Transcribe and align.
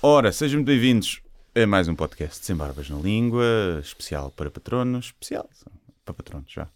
Ora, 0.00 0.30
sejam 0.30 0.62
bem-vindos 0.62 1.20
a 1.56 1.66
mais 1.66 1.88
um 1.88 1.94
podcast 1.96 2.46
Sem 2.46 2.54
Barbas 2.54 2.88
na 2.88 2.96
Língua, 2.98 3.80
especial 3.82 4.30
para 4.30 4.48
patronos, 4.48 5.06
especial 5.06 5.50
para 6.04 6.14
patronos 6.14 6.52
já. 6.52 6.68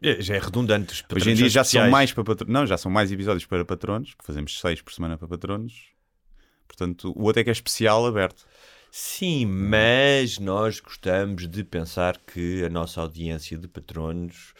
É, 0.00 0.18
já 0.22 0.34
é 0.34 0.38
redundante. 0.38 0.94
Os 0.94 1.04
Hoje 1.14 1.30
em 1.30 1.34
dia 1.34 1.50
já 1.50 1.62
são 1.62 1.90
mais 1.90 2.10
para 2.10 2.24
patronos, 2.24 2.50
não, 2.54 2.66
já 2.66 2.78
são 2.78 2.90
mais 2.90 3.12
episódios 3.12 3.44
para 3.44 3.66
patronos, 3.66 4.14
que 4.14 4.24
fazemos 4.24 4.58
seis 4.58 4.80
por 4.80 4.94
semana 4.94 5.18
para 5.18 5.28
patronos. 5.28 5.74
Portanto, 6.66 7.12
o 7.14 7.24
outro 7.24 7.40
é 7.40 7.44
que 7.44 7.50
é 7.50 7.52
especial 7.52 8.06
aberto. 8.06 8.46
Sim, 8.90 9.44
mas 9.44 10.38
nós 10.38 10.80
gostamos 10.80 11.46
de 11.46 11.62
pensar 11.62 12.16
que 12.16 12.64
a 12.64 12.70
nossa 12.70 13.02
audiência 13.02 13.58
de 13.58 13.68
patronos 13.68 14.54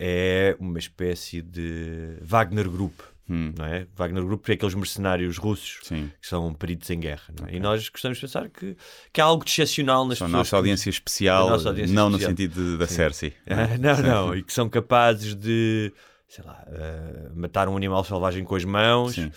é 0.00 0.56
uma 0.58 0.78
espécie 0.78 1.42
de 1.42 2.16
Wagner 2.22 2.70
Group. 2.70 2.98
Hum, 3.28 3.52
Não 3.58 3.64
é? 3.64 3.86
Wagner 3.96 4.24
Group 4.24 4.48
é 4.48 4.52
aqueles 4.52 4.74
mercenários 4.74 5.36
russos 5.36 5.80
sim. 5.82 6.10
que 6.20 6.28
são 6.28 6.54
peritos 6.54 6.88
em 6.90 7.00
guerra. 7.00 7.34
é? 7.48 7.56
E 7.56 7.60
nós 7.60 7.88
gostamos 7.88 8.18
de 8.18 8.22
pensar 8.22 8.48
que, 8.48 8.76
que 9.12 9.20
há 9.20 9.24
algo 9.24 9.44
de 9.44 9.50
excepcional 9.50 10.06
nas 10.06 10.18
São 10.18 10.26
a 10.26 10.28
pessoas. 10.28 10.46
nossa 10.46 10.56
audiência 10.56 10.90
especial, 10.90 11.50
nossa 11.50 11.68
audiência 11.70 11.94
não 11.94 12.08
especial. 12.10 12.30
no 12.30 12.36
sentido 12.36 12.72
de- 12.72 12.78
da 12.78 12.86
Cersei. 12.86 13.32
Ah, 13.48 13.76
não, 13.78 14.02
não. 14.02 14.36
E 14.36 14.42
que 14.44 14.52
são 14.52 14.68
capazes 14.68 15.34
de, 15.34 15.92
sei 16.28 16.44
lá, 16.44 16.64
ah, 16.68 17.30
matar 17.34 17.68
um 17.68 17.76
animal 17.76 18.04
selvagem 18.04 18.44
com 18.44 18.54
as 18.54 18.64
mãos, 18.64 19.14
Sim. 19.14 19.32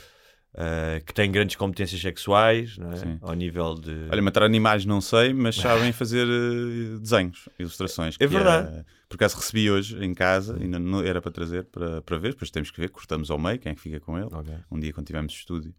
Ah, 0.55 0.99
que 1.05 1.13
têm 1.13 1.31
grandes 1.31 1.55
competências 1.55 2.01
sexuais, 2.01 2.77
é? 2.79 3.17
Ao 3.21 3.33
nível 3.33 3.75
de. 3.75 4.07
Olha, 4.11 4.21
matar 4.21 4.43
animais 4.43 4.85
não 4.85 4.99
sei, 5.01 5.33
mas 5.33 5.55
sabem 5.55 5.91
fazer 5.91 6.27
eh, 6.27 6.97
desenhos, 6.99 7.47
ilustrações. 7.59 8.15
É 8.15 8.17
que 8.19 8.27
verdade. 8.27 8.85
por 9.07 9.15
acaso 9.15 9.37
recebi 9.37 9.69
hoje 9.69 10.03
em 10.03 10.13
casa, 10.13 10.57
ainda 10.59 10.79
não 10.79 11.01
era 11.01 11.21
para 11.21 11.31
trazer 11.31 11.65
para, 11.65 12.01
para 12.01 12.17
ver, 12.17 12.29
depois 12.31 12.49
temos 12.51 12.71
que 12.71 12.79
ver, 12.81 12.89
cortamos 12.89 13.29
ao 13.31 13.37
meio, 13.37 13.59
quem 13.59 13.71
é 13.71 13.75
que 13.75 13.81
fica 13.81 13.99
com 13.99 14.17
ele. 14.17 14.29
Ok. 14.31 14.53
Um 14.71 14.79
dia 14.79 14.91
quando 14.93 15.07
tivemos 15.07 15.33
estúdio 15.33 15.73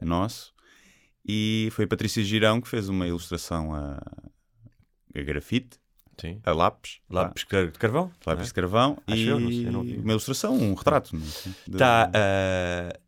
nosso. 0.00 0.52
E 1.26 1.68
foi 1.72 1.84
a 1.86 1.88
Patrícia 1.88 2.22
Girão 2.22 2.60
que 2.60 2.68
fez 2.68 2.88
uma 2.88 3.06
ilustração 3.06 3.74
a, 3.74 3.98
a 5.14 5.22
grafite, 5.22 5.78
Sim. 6.20 6.38
a 6.44 6.52
lápis. 6.52 7.00
Lápis 7.08 7.42
de 7.44 7.46
car- 7.46 7.70
de 7.70 7.78
carvão? 7.78 8.10
lá, 8.26 8.32
lápis 8.34 8.48
de 8.48 8.54
carvão. 8.54 8.98
Acho 9.06 9.16
e 9.16 9.26
eu, 9.28 9.40
não 9.40 9.48
sei, 9.50 9.64
não 9.70 9.80
uma 9.80 10.12
ilustração, 10.12 10.54
um 10.54 10.74
retrato. 10.74 11.14
não 11.16 11.22
é? 12.12 12.98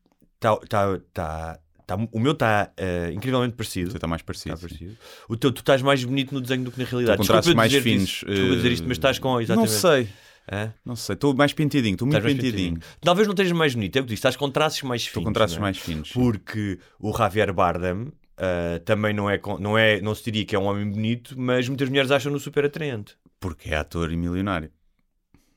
Tá, 0.46 0.56
tá, 0.68 1.00
tá, 1.12 1.58
tá- 1.86 2.08
o 2.12 2.20
meu 2.20 2.32
está 2.32 2.70
incrivelmente 3.12 3.54
parecido. 3.54 3.90
Você 3.90 3.96
está 3.96 4.06
mais 4.06 4.22
parecido. 4.22 4.56
Sim. 4.56 4.66
parecido. 4.66 4.96
O 5.28 5.36
teu, 5.36 5.52
tu 5.52 5.60
estás 5.60 5.82
mais 5.82 6.04
bonito 6.04 6.34
no 6.34 6.40
desenho 6.40 6.64
do 6.64 6.70
que 6.70 6.78
na 6.78 6.84
realidade. 6.84 7.18
com 7.18 7.24
traços 7.24 7.46
Desculpa 7.46 7.56
mais 7.56 7.72
finos, 7.74 8.02
Isto, 8.08 8.26
desculpa 8.26 8.56
dizer 8.56 8.72
isto, 8.72 8.88
mas 8.88 8.96
estás 8.96 9.18
com. 9.18 9.32
Não 9.32 9.40
Exatamente. 9.40 9.72
sei, 9.72 10.08
Hã? 10.50 10.72
não 10.84 10.96
sei. 10.96 11.14
Estou 11.14 11.34
mais 11.34 11.52
pentidinho, 11.52 11.94
estou 11.94 12.06
muito 12.06 12.22
pentidinho. 12.22 12.78
Talvez 13.00 13.26
não 13.26 13.32
estejas 13.32 13.52
mais 13.52 13.74
bonito, 13.74 13.96
é 13.96 14.00
o 14.00 14.04
que 14.04 14.08
disse, 14.08 14.18
estás 14.20 14.36
com 14.36 14.50
traços 14.50 14.82
mais 14.82 15.02
finos. 15.02 15.08
Estou 15.16 15.24
com 15.24 15.32
traços 15.32 15.56
não 15.56 15.62
é? 15.62 15.66
mais 15.66 15.78
finos. 15.78 16.10
Porque 16.12 16.78
o 17.00 17.16
Javier 17.16 17.52
Bardem 17.52 18.12
ah, 18.36 18.80
também 18.84 19.14
não 19.14 19.28
é, 19.30 19.40
não 19.58 19.78
é. 19.78 20.00
Não 20.00 20.14
se 20.14 20.24
diria 20.24 20.44
que 20.44 20.54
é 20.54 20.58
um 20.58 20.64
homem 20.64 20.88
bonito, 20.90 21.34
mas 21.38 21.68
muitas 21.68 21.88
mulheres 21.88 22.10
acham-no 22.10 22.38
super 22.38 22.64
atraente. 22.64 23.16
Porque 23.40 23.70
é 23.70 23.76
ator 23.76 24.12
e 24.12 24.16
milionário. 24.16 24.70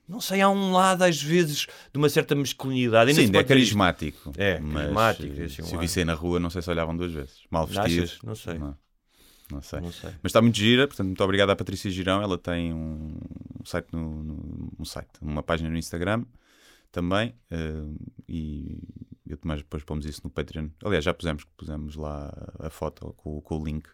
Não 0.09 0.19
sei, 0.19 0.41
há 0.41 0.49
um 0.49 0.71
lado 0.71 1.03
às 1.03 1.21
vezes 1.21 1.67
de 1.93 1.97
uma 1.99 2.09
certa 2.09 2.33
masculinidade. 2.33 3.11
Ainda 3.11 3.21
Sim, 3.21 3.37
é 3.37 3.43
carismático. 3.43 4.33
É, 4.35 4.59
mas, 4.59 4.73
carismático, 5.17 5.39
eh, 5.39 5.45
assim, 5.45 5.61
um 5.61 5.65
se 5.65 5.75
o 5.75 5.79
vissem 5.79 6.03
na 6.03 6.15
rua, 6.15 6.39
não 6.39 6.49
sei 6.49 6.63
se 6.63 6.69
olhavam 6.71 6.97
duas 6.97 7.13
vezes. 7.13 7.43
Mal 7.51 7.67
vestido. 7.67 8.03
Achas? 8.03 8.19
Não 8.23 8.33
sei. 8.33 8.57
Não, 8.57 8.77
não 9.51 9.61
sei. 9.61 9.79
Não 9.79 9.91
sei. 9.91 10.09
Mas 10.23 10.31
está 10.31 10.41
muito 10.41 10.57
gira, 10.57 10.87
portanto, 10.87 11.05
muito 11.05 11.23
obrigado 11.23 11.51
à 11.51 11.55
Patrícia 11.55 11.91
Girão. 11.91 12.23
Ela 12.23 12.39
tem 12.39 12.73
um 12.73 13.19
site, 13.63 13.89
no, 13.93 14.23
no- 14.23 14.71
um 14.79 14.83
site 14.83 15.11
uma 15.21 15.43
página 15.43 15.69
no 15.69 15.77
Instagram 15.77 16.25
também. 16.91 17.35
eh, 17.51 17.83
e 18.27 18.79
eu, 19.27 19.37
mas 19.43 19.59
depois 19.61 19.83
pomos 19.83 20.07
isso 20.07 20.21
no 20.23 20.31
Patreon. 20.31 20.69
Aliás, 20.83 21.05
já 21.05 21.13
pusemos, 21.13 21.43
pusemos 21.55 21.95
lá 21.95 22.33
a 22.57 22.71
foto 22.71 23.13
com, 23.15 23.39
com 23.41 23.59
o 23.59 23.63
link. 23.63 23.87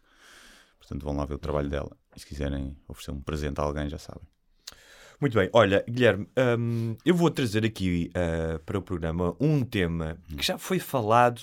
Portanto, 0.80 1.04
vão 1.04 1.18
lá 1.18 1.26
ver 1.26 1.34
o 1.34 1.40
trabalho 1.40 1.70
dela. 1.70 1.92
E 2.16 2.20
se 2.22 2.26
quiserem 2.26 2.78
oferecer 2.88 3.12
um 3.12 3.20
presente 3.20 3.60
a 3.60 3.64
alguém, 3.64 3.90
já 3.90 3.98
sabem. 3.98 4.24
Muito 5.20 5.34
bem, 5.38 5.50
olha, 5.54 5.84
Guilherme, 5.90 6.28
hum, 6.60 6.96
eu 7.06 7.16
vou 7.16 7.30
trazer 7.32 7.66
aqui 7.66 8.10
ah, 8.14 8.60
para 8.66 8.78
o 8.78 8.82
programa 8.82 9.36
um 9.40 9.64
tema 9.64 10.18
que 10.38 10.46
já 10.46 10.58
foi 10.58 10.78
falado, 10.80 11.42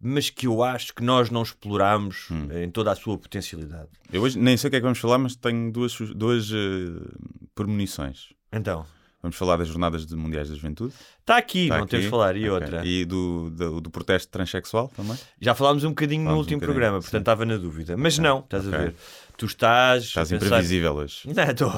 mas 0.00 0.28
que 0.30 0.46
eu 0.46 0.62
acho 0.62 0.92
que 0.94 1.02
nós 1.02 1.30
não 1.30 1.42
exploramos 1.42 2.28
Hum. 2.30 2.48
eh, 2.50 2.64
em 2.64 2.70
toda 2.70 2.90
a 2.92 2.94
sua 2.96 3.16
potencialidade. 3.16 3.88
Eu 4.12 4.22
hoje 4.22 4.38
nem 4.38 4.56
sei 4.56 4.68
o 4.68 4.70
que 4.70 4.76
é 4.76 4.80
que 4.80 4.84
vamos 4.84 4.98
falar, 4.98 5.16
mas 5.18 5.34
tenho 5.36 5.70
duas, 5.72 5.96
duas 6.14 6.50
eh, 6.52 7.08
premonições. 7.54 8.32
Então, 8.52 8.84
Vamos 9.22 9.36
falar 9.36 9.56
das 9.56 9.68
Jornadas 9.68 10.04
de 10.04 10.16
Mundiais 10.16 10.48
da 10.48 10.56
Juventude. 10.56 10.92
está 11.20 11.36
aqui, 11.36 11.66
Está 11.66 11.78
não 11.78 11.86
temos 11.86 12.02
de 12.02 12.06
aqui. 12.08 12.10
falar, 12.10 12.34
e 12.36 12.50
Ok. 12.50 12.50
outra. 12.50 12.84
E 12.84 13.04
do, 13.04 13.50
do, 13.50 13.80
do 13.80 13.88
protesto 13.88 14.28
transexual 14.32 14.88
também. 14.88 15.16
Já 15.40 15.54
falámos 15.54 15.84
um 15.84 15.90
bocadinho 15.90 16.22
no 16.22 16.30
Falámos 16.30 16.38
um 16.38 16.40
último 16.42 16.60
bocadinho, 16.60 16.74
programa, 16.74 17.00
sim. 17.00 17.02
portanto 17.04 17.20
estava 17.22 17.44
na 17.46 17.56
dúvida. 17.56 17.96
Mas 17.96 18.14
Ok, 18.18 18.24
não, 18.28 18.40
estás 18.40 18.66
ok. 18.66 18.74
a 18.76 18.82
ver. 18.82 18.94
Tu 19.36 19.46
estás. 19.46 20.02
Estás 20.06 20.28
pensar... 20.28 20.46
imprevisível 20.46 20.94
hoje. 20.94 21.20
Não, 21.32 21.42
estou. 21.48 21.70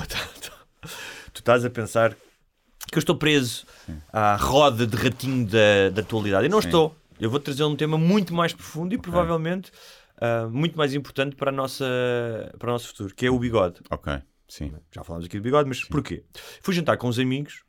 Tu 1.33 1.39
estás 1.41 1.65
a 1.65 1.71
pensar 1.71 2.15
que 2.91 2.97
eu 2.97 3.01
estou 3.01 3.17
preso 3.17 3.67
à 4.13 4.37
roda 4.37 4.87
de 4.87 4.97
ratinho 4.97 5.47
da, 5.47 5.91
da 5.93 6.03
atualidade. 6.03 6.47
Eu 6.47 6.51
não 6.51 6.61
Sim. 6.61 6.69
estou. 6.69 6.97
Eu 7.19 7.31
vou 7.31 7.41
trazer 7.41 7.65
um 7.65 7.77
tema 7.77 7.97
muito 7.97 8.35
mais 8.35 8.53
profundo 8.53 8.95
e 8.95 8.99
provavelmente 8.99 9.71
ah, 10.21 10.49
muito 10.51 10.77
mais 10.77 10.95
importante 10.95 11.37
para, 11.37 11.51
a 11.51 11.53
nossa, 11.53 11.85
para 12.59 12.69
o 12.69 12.73
nosso 12.73 12.89
futuro, 12.89 13.15
que 13.15 13.27
é 13.27 13.31
o 13.31 13.39
bigode. 13.39 13.81
Ok, 13.91 14.13
sim. 14.49 14.73
Já 14.93 15.05
falámos 15.05 15.27
aqui 15.27 15.39
do 15.39 15.43
bigode, 15.43 15.69
mas 15.69 15.85
porquê? 15.85 16.25
Fui 16.63 16.75
jantar 16.75 16.97
com 16.97 17.09
uns 17.09 17.19
amigos 17.19 17.63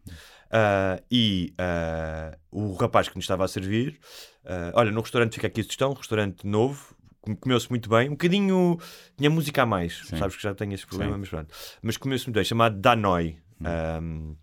ah, 0.51 1.01
e 1.11 1.53
ah, 1.57 2.37
o 2.51 2.73
rapaz 2.73 3.09
que 3.09 3.15
nos 3.15 3.25
estava 3.25 3.45
a 3.45 3.47
servir, 3.47 3.99
ah, 4.45 4.71
olha, 4.75 4.91
no 4.91 5.01
restaurante 5.01 5.33
fica 5.33 5.47
aqui 5.47 5.61
a 5.61 5.63
sugestão, 5.63 5.91
um 5.91 5.95
restaurante 5.95 6.45
novo, 6.45 6.94
comeu-se 7.41 7.69
muito 7.69 7.89
bem, 7.89 8.07
um 8.09 8.11
bocadinho, 8.11 8.77
tinha 9.17 9.29
música 9.29 9.63
a 9.63 9.65
mais, 9.65 10.01
Sim. 10.05 10.17
sabes 10.17 10.35
que 10.35 10.43
já 10.43 10.53
tenho 10.53 10.73
esse 10.73 10.85
problema, 10.85 11.13
Sim. 11.13 11.19
mas 11.21 11.29
pronto. 11.29 11.55
Mas 11.81 11.97
comeu-se 11.97 12.25
muito 12.25 12.35
bem, 12.35 12.43
chamado 12.43 12.77
Danoi. 12.79 13.37
ahm, 13.63 14.33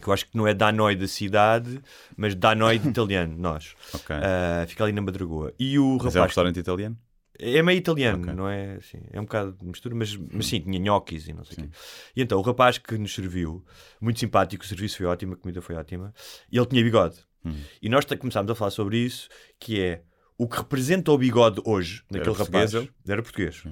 que 0.00 0.08
eu 0.08 0.12
acho 0.14 0.24
que 0.30 0.36
não 0.36 0.46
é 0.46 0.54
Danoi 0.54 0.96
da 0.96 1.06
cidade, 1.06 1.78
mas 2.16 2.34
Danoi 2.34 2.78
de 2.78 2.88
italiano, 2.90 3.36
nós. 3.36 3.74
Ok. 3.92 4.16
Ah, 4.16 4.64
fica 4.66 4.84
ali 4.84 4.92
na 4.92 5.02
Madragoa. 5.02 5.52
E 5.58 5.78
o 5.78 5.98
Mas 6.02 6.16
é 6.16 6.20
um 6.20 6.24
restaurante 6.24 6.58
italiano? 6.58 6.96
é 7.42 7.62
meio 7.62 7.78
italiano, 7.78 8.22
Ok. 8.22 8.34
não 8.34 8.48
é? 8.48 8.74
Assim, 8.74 9.00
é 9.10 9.18
um 9.18 9.24
bocado 9.24 9.52
de 9.52 9.64
mistura, 9.64 9.94
mas, 9.94 10.14
mas 10.14 10.46
sim, 10.46 10.60
tinha 10.60 10.78
gnocchis 10.78 11.26
e 11.28 11.32
não 11.32 11.44
sei 11.44 11.56
o 11.58 11.60
quê. 11.62 11.70
E 12.14 12.22
então 12.22 12.38
o 12.38 12.42
rapaz 12.42 12.76
que 12.76 12.96
nos 12.98 13.14
serviu, 13.14 13.64
muito 14.00 14.20
simpático, 14.20 14.62
o 14.62 14.66
serviço 14.66 14.98
foi 14.98 15.06
ótimo, 15.06 15.32
a 15.34 15.36
comida 15.36 15.62
foi 15.62 15.74
ótima, 15.74 16.12
e 16.52 16.58
ele 16.58 16.66
tinha 16.66 16.82
bigode. 16.82 17.16
Hum. 17.44 17.54
E 17.80 17.88
nós 17.88 18.04
começámos 18.04 18.50
a 18.50 18.54
falar 18.54 18.70
sobre 18.70 18.98
isso, 18.98 19.28
que 19.58 19.80
é 19.80 20.02
o 20.40 20.48
que 20.48 20.56
representa 20.56 21.12
o 21.12 21.18
bigode 21.18 21.60
hoje, 21.66 22.02
naquele 22.10 22.34
português, 22.34 22.72
rapaz. 22.72 22.88
Era 23.06 23.22
português. 23.22 23.62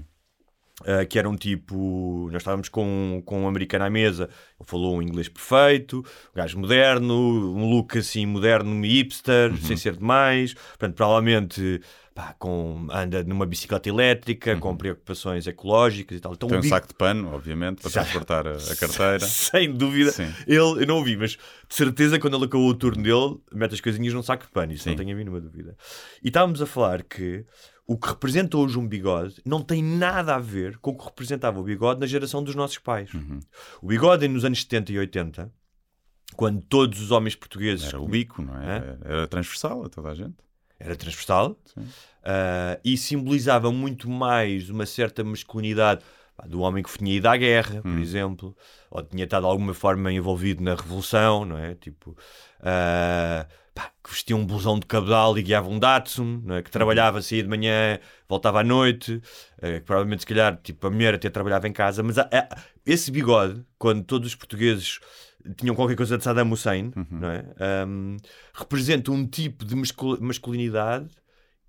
Uh, 0.82 1.06
que 1.08 1.18
era 1.18 1.26
um 1.26 1.34
tipo. 1.34 2.28
Nós 2.30 2.42
estávamos 2.42 2.68
com, 2.68 3.22
com 3.24 3.44
um 3.44 3.48
americano 3.48 3.86
à 3.86 3.90
mesa, 3.90 4.24
ele 4.60 4.68
falou 4.68 4.98
um 4.98 5.02
inglês 5.02 5.30
perfeito, 5.30 6.00
um 6.00 6.36
gajo 6.36 6.58
moderno, 6.58 7.56
um 7.56 7.70
look 7.70 7.96
assim 7.96 8.26
moderno, 8.26 8.84
hipster, 8.84 9.56
sem 9.56 9.78
ser 9.78 9.96
demais. 9.96 10.52
Portanto, 10.52 10.94
provavelmente 10.94 11.80
pá, 12.18 12.34
com, 12.36 12.88
anda 12.90 13.22
numa 13.22 13.46
bicicleta 13.46 13.88
elétrica, 13.88 14.56
com 14.56 14.76
preocupações 14.76 15.46
ecológicas 15.46 16.18
e 16.18 16.20
tal. 16.20 16.32
Então, 16.32 16.48
Tem 16.48 16.58
um 16.58 16.62
bi- 16.62 16.68
saco 16.68 16.88
de 16.88 16.94
pano, 16.94 17.32
obviamente, 17.32 17.80
para 17.80 17.90
transportar 17.92 18.44
a, 18.44 18.56
a 18.56 18.76
carteira. 18.76 19.20
Sem 19.20 19.72
dúvida. 19.72 20.10
Sim. 20.10 20.26
Ele, 20.44 20.58
eu 20.82 20.86
não 20.86 20.98
o 20.98 21.04
vi, 21.04 21.16
mas 21.16 21.32
de 21.68 21.74
certeza 21.76 22.18
quando 22.18 22.34
ele 22.36 22.46
acabou 22.46 22.68
o 22.68 22.74
turno 22.74 23.00
dele, 23.04 23.40
mete 23.52 23.74
as 23.74 23.80
coisinhas 23.80 24.12
num 24.12 24.22
saco 24.24 24.46
de 24.46 24.50
pano, 24.50 24.72
isso 24.72 24.82
Sim. 24.82 24.90
não 24.90 24.96
tenho 24.96 25.12
a 25.12 25.14
mínima 25.14 25.40
dúvida. 25.40 25.76
E 26.20 26.26
estávamos 26.26 26.60
a 26.60 26.66
falar 26.66 27.04
que 27.04 27.44
o 27.86 27.96
que 27.96 28.08
representa 28.08 28.56
hoje 28.58 28.76
um 28.76 28.86
bigode 28.88 29.36
não 29.46 29.62
tem 29.62 29.80
nada 29.80 30.34
a 30.34 30.38
ver 30.40 30.76
com 30.78 30.90
o 30.90 30.98
que 30.98 31.04
representava 31.04 31.60
o 31.60 31.62
bigode 31.62 32.00
na 32.00 32.06
geração 32.06 32.42
dos 32.42 32.56
nossos 32.56 32.78
pais. 32.78 33.14
Uhum. 33.14 33.38
O 33.80 33.86
bigode 33.86 34.26
nos 34.26 34.44
anos 34.44 34.60
70 34.62 34.90
e 34.90 34.98
80, 34.98 35.52
quando 36.34 36.60
todos 36.62 37.00
os 37.00 37.12
homens 37.12 37.36
portugueses 37.36 37.86
Era 37.86 38.00
o 38.00 38.08
bico, 38.08 38.42
não 38.42 38.60
é? 38.60 38.98
Era 39.04 39.28
transversal 39.28 39.84
a 39.84 39.88
toda 39.88 40.08
a 40.10 40.14
gente. 40.16 40.34
Era 40.78 40.94
transversal 40.96 41.56
ah, 42.24 42.78
e 42.84 42.96
simbolizava 42.96 43.70
muito 43.72 44.08
mais 44.08 44.70
uma 44.70 44.86
certa 44.86 45.22
masculinidade 45.24 46.02
do 46.46 46.60
homem 46.60 46.84
que 46.84 46.96
tinha 46.96 47.12
ido 47.14 47.26
à 47.26 47.36
guerra, 47.36 47.82
por 47.82 47.98
exemplo, 47.98 48.56
ou 48.90 49.02
tinha 49.02 49.24
estado 49.24 49.42
de 49.42 49.48
alguma 49.48 49.74
forma 49.74 50.12
envolvido 50.12 50.62
na 50.62 50.74
revolução, 50.76 51.44
não 51.44 51.58
é? 51.58 51.74
Tipo, 51.74 52.16
ah, 52.60 53.44
pá, 53.74 53.90
que 54.04 54.10
vestia 54.10 54.36
um 54.36 54.46
blusão 54.46 54.78
de 54.78 54.86
cabedal 54.86 55.36
e 55.36 55.42
guiava 55.42 55.68
um 55.68 55.78
Datsun, 55.80 56.42
não 56.44 56.54
é? 56.56 56.62
que 56.62 56.70
trabalhava, 56.70 57.20
saía 57.22 57.42
de 57.42 57.48
manhã, 57.48 57.98
voltava 58.28 58.60
à 58.60 58.64
noite, 58.64 59.20
eh, 59.60 59.80
que 59.80 59.84
provavelmente 59.86 60.20
se 60.20 60.26
calhar 60.26 60.56
tipo, 60.62 60.86
a 60.86 60.90
mulher 60.90 61.14
até 61.14 61.28
trabalhava 61.28 61.66
em 61.66 61.72
casa, 61.72 62.02
mas 62.04 62.18
a- 62.18 62.28
a- 62.32 62.56
esse 62.86 63.10
bigode, 63.10 63.64
quando 63.76 64.04
todos 64.04 64.28
os 64.28 64.34
portugueses 64.36 65.00
tinham 65.56 65.74
qualquer 65.74 65.96
coisa 65.96 66.18
de 66.18 66.24
Saddam 66.24 66.50
Hussein, 66.50 66.92
não 67.10 67.30
é? 67.30 67.44
Ahm, 67.58 68.16
representa 68.54 69.10
um 69.12 69.26
tipo 69.26 69.64
de 69.64 69.74
mascul- 69.76 70.20
masculinidade 70.20 71.08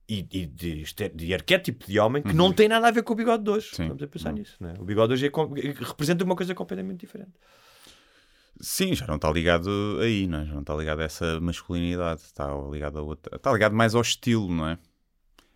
e, 0.08 0.20
e 0.32 0.46
de, 0.46 0.84
de 1.14 1.34
arquétipo 1.34 1.86
de 1.86 2.00
homem 2.00 2.24
que 2.24 2.34
não 2.34 2.52
tem 2.52 2.68
nada 2.68 2.88
a 2.88 2.92
ver 2.92 3.04
com 3.04 3.14
o 3.14 3.16
bigode 3.16 3.44
de 3.44 3.50
hoje. 3.52 3.70
Sim. 3.74 3.88
Vamos 3.90 4.02
a 4.04 4.08
pensar 4.08 4.34
nisso. 4.34 4.56
Não 4.60 4.70
é? 4.70 4.74
O 4.80 4.84
bigode 4.84 5.14
hoje 5.14 5.28
é 5.28 5.30
com- 5.30 5.54
representa 5.54 6.24
uma 6.24 6.36
coisa 6.36 6.56
completamente 6.56 7.00
diferente. 7.02 7.32
Sim, 8.62 8.94
já 8.94 9.08
não 9.08 9.16
está 9.16 9.32
ligado 9.32 9.70
aí, 10.02 10.28
não 10.28 10.40
é? 10.42 10.46
Já 10.46 10.54
não 10.54 10.62
está 10.62 10.76
ligado 10.76 11.00
a 11.00 11.04
essa 11.04 11.40
masculinidade. 11.40 12.22
Está 12.22 12.50
ligado 12.70 13.00
a 13.00 13.02
outra. 13.02 13.36
Está 13.38 13.54
ligado 13.54 13.74
mais 13.76 13.96
ao 13.96 14.02
estilo, 14.02 14.50
não 14.52 14.68
é? 14.68 14.78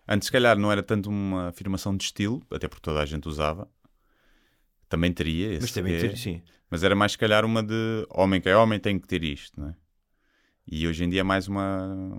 Antes, 0.08 0.26
se 0.26 0.32
calhar, 0.32 0.56
não 0.58 0.70
era 0.72 0.82
tanto 0.82 1.10
uma 1.10 1.48
afirmação 1.48 1.96
de 1.96 2.04
estilo, 2.04 2.42
até 2.50 2.68
porque 2.68 2.82
toda 2.82 3.00
a 3.00 3.06
gente 3.06 3.28
usava. 3.28 3.68
Também 4.88 5.12
teria 5.12 5.52
esse. 5.52 5.62
Mas 5.62 5.72
também 5.72 5.92
quê. 5.92 6.08
ter, 6.08 6.16
sim. 6.16 6.42
Mas 6.70 6.82
era 6.82 6.94
mais, 6.94 7.12
se 7.12 7.18
calhar, 7.18 7.44
uma 7.44 7.62
de 7.62 8.06
homem 8.10 8.40
que 8.40 8.48
é 8.48 8.56
homem 8.56 8.78
tem 8.78 8.98
que 8.98 9.06
ter 9.06 9.22
isto, 9.22 9.60
não 9.60 9.68
é? 9.68 9.74
E 10.66 10.88
hoje 10.88 11.04
em 11.04 11.08
dia 11.08 11.20
é 11.20 11.22
mais 11.22 11.46
uma, 11.46 12.18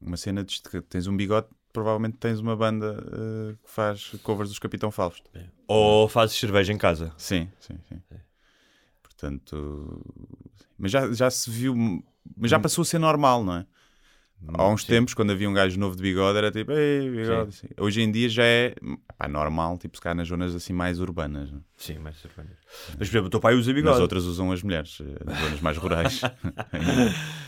uma 0.00 0.16
cena 0.16 0.44
de 0.44 0.62
que 0.62 0.80
tens 0.82 1.06
um 1.06 1.16
bigode, 1.16 1.48
provavelmente 1.72 2.16
tens 2.16 2.38
uma 2.38 2.56
banda 2.56 3.04
eh, 3.12 3.56
que 3.62 3.70
faz 3.70 4.12
covers 4.22 4.50
dos 4.50 4.58
Capitão 4.58 4.90
Fausto. 4.90 5.28
Ou 5.66 6.08
fazes 6.08 6.36
cerveja 6.36 6.72
em 6.72 6.78
casa. 6.78 7.12
Sim, 7.16 7.50
sim, 7.60 7.78
sim. 7.88 8.00
Portanto, 9.02 10.00
mas 10.78 10.90
já, 10.90 11.12
já 11.12 11.30
se 11.30 11.50
viu, 11.50 11.74
mas 12.36 12.50
já 12.50 12.58
passou 12.58 12.82
a 12.82 12.84
ser 12.86 12.98
normal, 12.98 13.44
não 13.44 13.56
é? 13.56 13.66
Há 14.48 14.68
uns 14.68 14.82
Sim. 14.82 14.88
tempos, 14.88 15.14
quando 15.14 15.30
havia 15.32 15.48
um 15.48 15.52
gajo 15.52 15.78
novo 15.78 15.94
de 15.94 16.02
bigode, 16.02 16.38
era 16.38 16.50
tipo, 16.50 16.72
ei, 16.72 17.10
bigode. 17.10 17.50
assim. 17.50 17.68
Hoje 17.78 18.00
em 18.00 18.10
dia 18.10 18.28
já 18.28 18.42
é 18.44 18.74
pá, 19.18 19.28
normal, 19.28 19.76
tipo, 19.78 19.96
se 19.96 20.02
calhar 20.02 20.16
nas 20.16 20.28
zonas 20.28 20.54
assim 20.54 20.72
mais 20.72 20.98
urbanas. 20.98 21.50
não 21.50 21.58
é? 21.58 21.62
Sim, 21.76 21.98
mais 21.98 22.16
cerveja. 22.18 22.48
Mas, 22.88 22.96
por 22.96 23.04
exemplo, 23.04 23.26
o 23.26 23.30
teu 23.30 23.40
pai 23.40 23.54
usa 23.54 23.72
bigode. 23.72 24.00
outras 24.00 24.24
usam 24.24 24.50
as 24.52 24.62
mulheres, 24.62 24.98
eh, 25.00 25.24
nas 25.24 25.38
zonas 25.38 25.60
mais 25.60 25.76
rurais. 25.76 26.20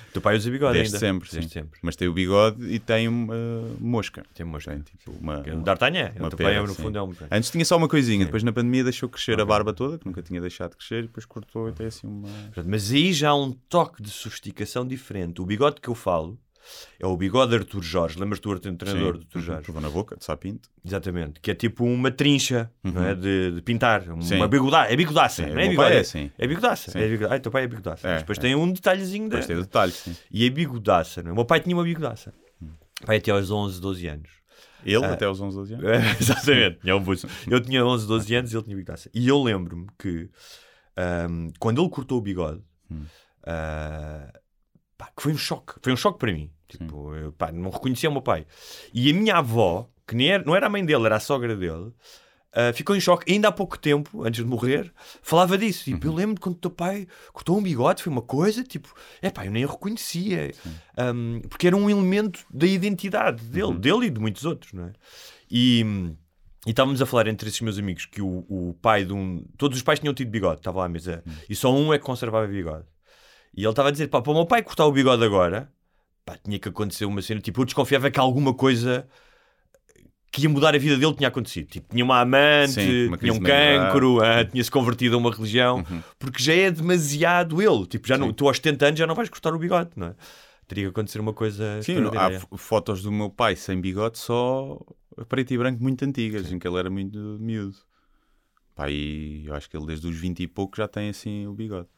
O 0.09 0.12
teu 0.12 0.21
pai 0.21 0.37
usa 0.37 0.50
bigode 0.50 0.75
Desde 0.75 0.94
ainda. 0.97 1.06
sempre, 1.06 1.31
sim. 1.31 1.37
Desde 1.37 1.53
sempre. 1.55 1.81
Mas 1.83 1.97
tem 1.97 2.06
o 2.06 2.12
bigode 2.12 2.62
e 2.71 2.79
tem 2.79 3.09
uma 3.09 3.35
mosca. 3.81 4.23
Tem 4.35 4.44
mosca. 4.44 4.71
Tem 4.71 4.83
tipo 4.83 5.11
uma. 5.19 5.43
É 5.47 5.55
um 5.55 5.62
D'Artagnan. 5.62 6.12
O 6.21 6.29
teu 6.29 6.37
pai, 6.39 6.55
é, 6.56 6.61
no 6.61 6.69
sim. 6.69 6.83
fundo, 6.83 6.99
é 6.99 7.03
um... 7.03 7.15
Antes 7.31 7.50
tinha 7.50 7.65
só 7.65 7.79
uma 7.79 7.89
coisinha, 7.89 8.19
Sim. 8.19 8.25
depois 8.27 8.43
na 8.43 8.53
pandemia 8.53 8.85
deixou 8.85 9.09
crescer 9.09 9.33
a 9.41 9.43
Ok. 9.44 9.47
barba 9.47 9.73
toda, 9.73 9.97
que 9.99 10.05
nunca 10.05 10.21
tinha 10.21 10.39
deixado 10.39 10.73
de 10.73 10.77
crescer, 10.77 10.99
e 10.99 11.06
depois 11.06 11.25
cortou 11.25 11.67
e 11.71 11.73
tem 11.73 11.87
assim 11.87 12.06
uma. 12.06 12.29
Mas 12.67 12.93
aí 12.93 13.11
já 13.15 13.31
há 13.31 13.35
um 13.35 13.53
toque 13.53 14.03
de 14.03 14.11
sofisticação 14.11 14.87
diferente. 14.87 15.41
O 15.41 15.47
bigode 15.47 15.81
que 15.81 15.89
eu 15.89 15.94
falo 15.94 16.39
é 17.00 17.06
o 17.06 17.17
bigode 17.17 17.50
de 17.50 17.59
Artur 17.59 17.82
Jorge. 17.82 18.19
Lembras-te 18.19 18.43
do 18.44 18.59
treinador 18.59 19.12
do 19.14 19.19
Artur 19.20 19.41
Uhum. 19.41 19.43
Jorge? 19.47 19.62
Provou 19.62 19.82
na 19.82 19.91
boca, 19.91 20.17
de 20.17 20.25
sapinto. 20.25 20.69
Exatamente. 20.85 21.41
Que 21.41 21.50
é 21.50 21.55
tipo 21.55 21.85
uma 21.85 22.11
trincha 22.11 22.70
não 22.82 23.05
é? 23.05 23.14
de, 23.14 23.53
de 23.53 23.62
pintar. 23.62 24.03
Sim. 24.20 24.37
Uma 24.37 24.49
bigoda... 24.49 24.79
É 24.91 24.97
bigodaça. 24.97 25.44
Sim, 25.44 25.50
não 25.50 25.61
é 25.61 25.69
bigode. 25.69 25.76
pai 25.76 25.93
é 25.93 25.97
é, 25.97 26.00
assim. 26.00 26.31
é 26.38 26.47
bigodaça. 26.47 26.91
Sim. 26.91 26.99
É 26.99 27.09
bigodaça. 27.09 27.35
Ai, 27.35 27.41
teu 27.41 27.53
pai 27.53 27.64
é 27.64 27.67
bigodaça. 27.67 28.09
É, 28.09 28.19
depois 28.19 28.38
é. 28.38 28.41
tem 28.41 28.55
um 28.55 28.73
detalhezinho 28.73 29.25
da... 29.29 29.37
Depois 29.41 29.47
tem 29.47 29.56
detalhes, 29.56 29.94
sim. 29.97 30.17
E 30.31 30.47
a 30.47 30.50
bigodaça. 30.50 31.23
Não 31.23 31.31
é? 31.31 31.32
O 31.32 31.37
meu 31.37 31.44
pai 31.44 31.61
tinha 31.61 31.75
uma 31.76 31.85
bigodaça. 31.85 32.32
Hum. 32.62 32.69
Pai 33.05 33.17
até 33.19 33.31
aos 33.31 33.50
11, 33.50 33.81
12 33.81 34.06
anos. 34.08 34.31
Ele, 34.85 35.05
Ah. 35.05 35.12
até 35.12 35.25
aos 35.26 35.41
11, 35.41 35.56
12 35.56 35.75
anos. 35.75 35.87
É, 35.87 35.97
Exatamente, 36.20 36.81
tinha 36.81 36.97
um. 36.97 37.05
Eu 37.49 37.61
tinha 37.61 37.85
11, 37.87 38.06
12 38.06 38.35
anos 38.35 38.53
e 38.53 38.56
ele 38.56 38.65
tinha 38.65 38.76
bigodaça. 38.76 39.08
E 39.15 39.29
eu 39.29 39.41
lembro-me 39.43 39.87
que 39.99 40.29
ahm, 40.97 41.50
quando 41.61 41.81
ele 41.81 41.88
cortou 41.91 42.19
o 42.19 42.20
bigode, 42.20 42.61
Hum. 42.91 43.05
ah, 43.47 44.32
pá, 45.04 45.10
que 45.16 45.22
foi 45.22 45.32
um 45.32 45.37
choque. 45.38 45.75
Foi 45.82 45.93
um 45.93 45.96
choque 45.96 46.19
para 46.19 46.32
mim. 46.32 46.50
Tipo, 46.69 47.14
eu, 47.14 47.32
pá, 47.32 47.50
não 47.52 47.70
reconhecia 47.70 48.08
o 48.08 48.12
meu 48.12 48.22
pai. 48.22 48.46
E 48.94 49.10
a 49.10 49.14
minha 49.14 49.37
avó, 49.37 49.88
que 50.06 50.14
nem 50.14 50.28
era, 50.31 50.44
não 50.44 50.54
era 50.56 50.66
a 50.66 50.70
mãe 50.70 50.84
dele, 50.84 51.04
era 51.06 51.16
a 51.16 51.20
sogra 51.20 51.54
dele, 51.56 51.93
ah, 52.54 52.72
ficou 52.72 52.94
em 52.96 53.00
choque. 53.00 53.31
Ainda 53.32 53.49
há 53.49 53.52
pouco 53.52 53.78
tempo, 53.78 54.25
antes 54.25 54.43
de 54.43 54.49
morrer, 54.49 54.93
falava 55.22 55.58
disso. 55.58 55.84
Tipo, 55.84 56.06
Uhum. 56.06 56.12
eu 56.12 56.16
lembro 56.16 56.40
quando 56.40 56.54
o 56.56 56.58
teu 56.58 56.70
pai 56.70 57.06
cortou 57.32 57.58
um 57.58 57.62
bigode, 57.62 58.02
foi 58.02 58.12
uma 58.12 58.22
coisa, 58.22 58.62
tipo, 58.62 58.94
é 59.20 59.28
pá, 59.31 59.44
eu 59.46 59.50
nem 59.52 59.64
o 59.64 59.69
reconhecia. 59.69 60.52
Ahm, 60.96 61.40
porque 61.48 61.66
era 61.66 61.76
um 61.76 61.88
elemento 61.90 62.40
da 62.50 62.66
identidade 62.66 63.44
dele, 63.44 63.64
Uhum. 63.66 63.78
dele 63.81 64.06
e 64.06 64.10
de 64.10 64.20
muitos 64.20 64.44
outros, 64.44 64.72
não 64.72 64.87
é? 64.87 64.93
E. 65.50 65.84
E 66.64 66.70
estávamos 66.70 67.02
a 67.02 67.06
falar 67.06 67.26
entre 67.26 67.48
esses 67.48 67.60
meus 67.60 67.76
amigos 67.76 68.06
que 68.06 68.22
o, 68.22 68.44
o 68.48 68.75
pai 68.81 69.05
de 69.05 69.12
um. 69.12 69.44
Todos 69.58 69.76
os 69.76 69.82
pais 69.82 69.98
tinham 69.98 70.14
tido 70.14 70.31
bigode, 70.31 70.60
estava 70.60 70.78
lá 70.78 70.84
à 70.84 70.88
mesa. 70.88 71.20
E 71.48 71.56
só 71.56 71.75
um 71.75 71.93
é 71.93 71.98
que 71.98 72.05
conservava 72.05 72.46
bigode. 72.46 72.84
E 73.54 73.62
ele 73.62 73.70
estava 73.70 73.88
a 73.88 73.93
dizer: 73.93 74.08
pá, 74.08 74.20
para 74.22 74.32
o 74.32 74.34
meu 74.34 74.46
pai 74.46 74.62
cortar 74.62 74.87
o 74.87 74.93
bigode 74.93 75.22
agora, 75.25 75.70
pá, 76.25 76.37
tinha 76.43 76.58
que 76.58 76.69
acontecer 76.69 77.04
uma 77.04 77.20
cena. 77.22 77.40
Tipo, 77.40 77.60
eu 77.60 77.64
desconfiava 77.64 78.10
que 78.10 78.19
alguma 78.20 78.54
coisa 78.54 79.06
que 80.31 80.43
ia 80.43 80.49
mudar 80.49 80.75
a 80.75 80.78
vida 80.78 80.96
dele 80.96 81.14
tinha 81.14 81.28
acontecido. 81.28 81.66
Tipo, 81.69 81.88
tinha 81.90 82.02
uma 82.04 82.20
amante, 82.20 82.72
Sim, 82.72 83.08
uma 83.08 83.19
tinha 83.19 83.32
um 83.34 83.38
cancro, 83.40 84.22
ah, 84.22 84.44
tinha-se 84.44 84.70
convertido 84.70 85.14
a 85.16 85.19
uma 85.19 85.31
religião. 85.31 85.84
Uhum. 85.90 86.02
Porque 86.19 86.43
já 86.43 86.54
é 86.54 86.70
demasiado 86.70 87.60
ele. 87.60 87.87
Tipo, 87.87 88.08
já 88.08 88.16
não, 88.16 88.28
Sim. 88.28 88.32
tu 88.34 88.49
aos 88.49 88.56
70 88.56 88.87
anos 88.87 88.99
já 88.99 89.06
não 89.06 89.14
vais 89.14 89.28
cortar 89.28 89.52
o 89.55 89.58
bigode, 89.58 89.90
não 89.96 90.06
é? 90.08 90.14
Teria 90.66 90.84
que 90.84 90.90
acontecer 90.90 91.20
uma 91.20 91.34
coisa. 91.34 91.82
Sim, 91.82 91.93
há 91.93 91.96
extraordinária. 91.96 92.37
f- 92.38 92.46
fotos 92.56 93.02
do 93.02 93.12
meu 93.12 93.28
pai 93.28 93.56
sem 93.56 93.78
bigode 93.78 94.16
só 94.19 94.81
preto 95.28 95.52
e 95.52 95.58
branco 95.58 95.82
muito 95.82 96.02
antigas, 96.02 96.50
em 96.50 96.58
que 96.58 96.66
ele 96.66 96.78
era 96.78 96.88
muito 96.88 97.19
miúdo. 97.38 97.76
Pá, 98.75 98.88
e 98.90 99.44
eu 99.44 99.55
acho 99.55 99.69
que 99.69 99.76
ele 99.76 99.84
desde 99.84 100.06
os 100.06 100.16
20 100.16 100.40
e 100.44 100.46
pouco 100.48 100.78
já 100.78 100.88
tem 100.88 101.10
assim 101.10 101.46
o 101.46 101.52
bigode. 101.52 101.88